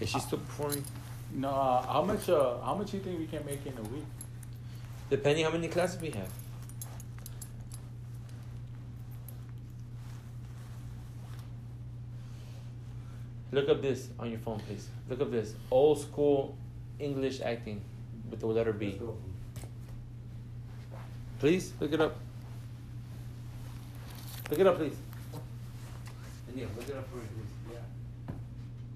Is 0.00 0.08
she 0.08 0.18
still 0.20 0.38
performing? 0.38 0.84
No, 1.34 1.48
uh, 1.50 1.82
how 1.86 2.02
much? 2.02 2.28
Uh, 2.28 2.58
how 2.62 2.74
much 2.74 2.94
you 2.94 3.00
think 3.00 3.18
we 3.18 3.26
can 3.26 3.44
make 3.44 3.64
in 3.66 3.76
a 3.76 3.82
week? 3.94 4.04
Depending 5.10 5.44
how 5.44 5.50
many 5.50 5.68
classes 5.68 6.00
we 6.00 6.10
have. 6.10 6.28
Look 13.50 13.68
up 13.68 13.82
this 13.82 14.08
on 14.18 14.30
your 14.30 14.38
phone, 14.38 14.60
please. 14.60 14.88
Look 15.08 15.20
up 15.20 15.30
this 15.30 15.54
old 15.70 16.00
school 16.00 16.56
English 16.98 17.40
acting 17.40 17.82
with 18.30 18.40
the 18.40 18.46
letter 18.46 18.72
B. 18.72 18.98
Please 21.42 21.72
look 21.80 21.92
it 21.92 22.00
up. 22.00 22.14
Look 24.48 24.60
it 24.60 24.66
up, 24.68 24.76
please. 24.76 24.94
Yeah, 26.54 26.66
look 26.76 26.88
it 26.88 26.94
up 26.94 27.10
for 27.10 27.16
me, 27.16 27.24
please. 27.34 27.74
Yeah. 27.74 28.34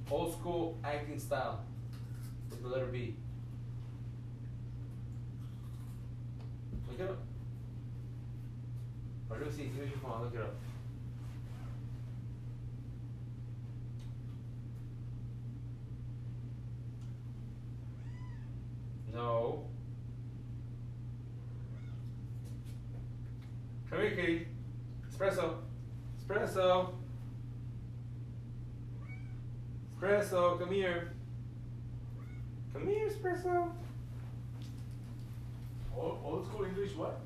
Old 0.08 0.32
school 0.34 0.78
acting 0.84 1.18
style 1.18 1.64
with 2.48 2.62
the 2.62 2.68
letter 2.68 2.86
B. 2.86 3.16
Look 6.88 7.00
it 7.00 7.10
up. 7.10 7.18
Or 9.28 9.50
see. 9.50 9.64
Give 9.64 9.74
me 9.74 9.90
your 9.90 9.98
phone. 9.98 10.22
Look 10.22 10.34
it 10.36 10.40
up. 10.40 10.54
No. 19.12 19.64
Kitty. 24.10 24.46
Espresso. 25.08 25.62
Espresso. 26.18 26.94
Espresso, 29.94 30.58
come 30.58 30.72
here. 30.72 31.12
Come 32.72 32.86
here, 32.86 33.08
Espresso. 33.08 33.70
Old, 35.96 36.18
old 36.24 36.46
school 36.46 36.64
English 36.66 36.94
what? 36.94 37.20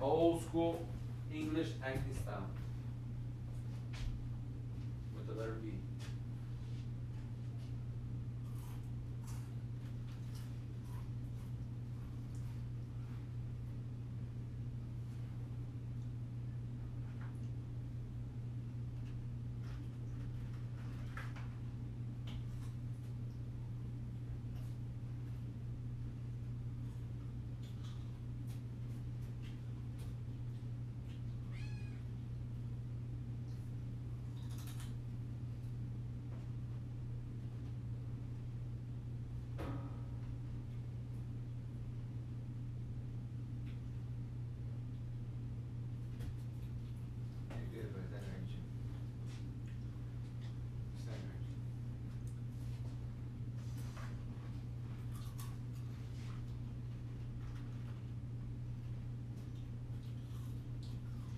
Old 0.00 0.42
school 0.42 0.86
English 1.34 1.70
style. 1.70 2.46
With 5.16 5.26
the 5.26 5.34
letter 5.34 5.56
B. 5.62 5.72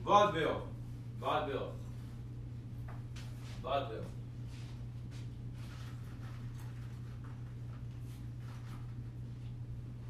Vaudeville. 0.04 0.62
Vaudeville. 1.18 1.72
Vaudeville. 3.62 4.04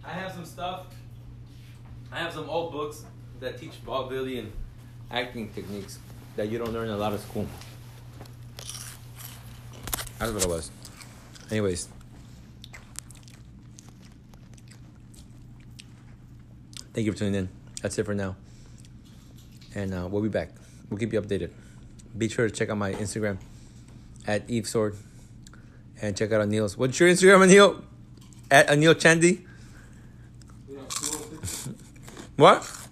I 0.05 0.11
have 0.11 0.33
some 0.33 0.45
stuff. 0.45 0.87
I 2.13 2.19
have 2.19 2.33
some 2.33 2.51
old 2.51 2.73
books 2.73 3.05
that 3.41 3.59
teach 3.59 3.83
vaudevillian 3.87 4.51
acting 5.11 5.49
techniques 5.51 5.99
that 6.37 6.49
you 6.49 6.59
don't 6.59 6.73
learn 6.73 6.89
a 6.89 6.97
lot 6.97 7.13
of 7.13 7.21
school. 7.21 7.47
That's 10.19 10.33
what 10.33 10.43
it 10.43 10.49
was. 10.49 10.71
Anyways. 11.51 11.89
Thank 16.93 17.07
you 17.07 17.13
for 17.13 17.19
tuning 17.19 17.35
in. 17.35 17.49
That's 17.83 17.99
it 17.99 18.05
for 18.05 18.15
now. 18.15 18.37
And 19.75 19.93
uh, 19.93 20.09
we'll 20.11 20.23
be 20.23 20.29
back. 20.29 20.51
We'll 20.89 20.99
keep 20.99 21.13
you 21.13 21.21
updated. 21.21 21.51
Be 22.17 22.29
sure 22.29 22.49
to 22.49 22.55
check 22.55 22.71
out 22.71 22.79
my 22.79 22.93
Instagram 22.93 23.39
at 24.27 24.49
Eve 24.49 24.69
Sword. 24.69 24.97
And 26.01 26.17
check 26.17 26.33
out 26.33 26.47
Anil's. 26.47 26.77
What's 26.77 26.99
your 27.01 27.09
Instagram, 27.09 27.49
Anil? 27.49 27.83
At 28.51 28.69
Anil 28.69 28.95
Chandy? 28.95 29.45
Yeah, 30.69 30.79
206. 30.89 31.69
What? 32.37 32.84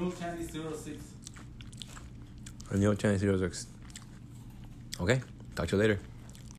No 0.00 0.10
candy 0.10 0.46
06. 0.46 1.18
Anil 2.72 2.96
Chandy 2.96 3.18
06. 3.18 3.66
Okay. 5.00 5.20
Talk 5.54 5.68
to 5.68 5.76
you 5.76 5.80
later. 5.80 5.98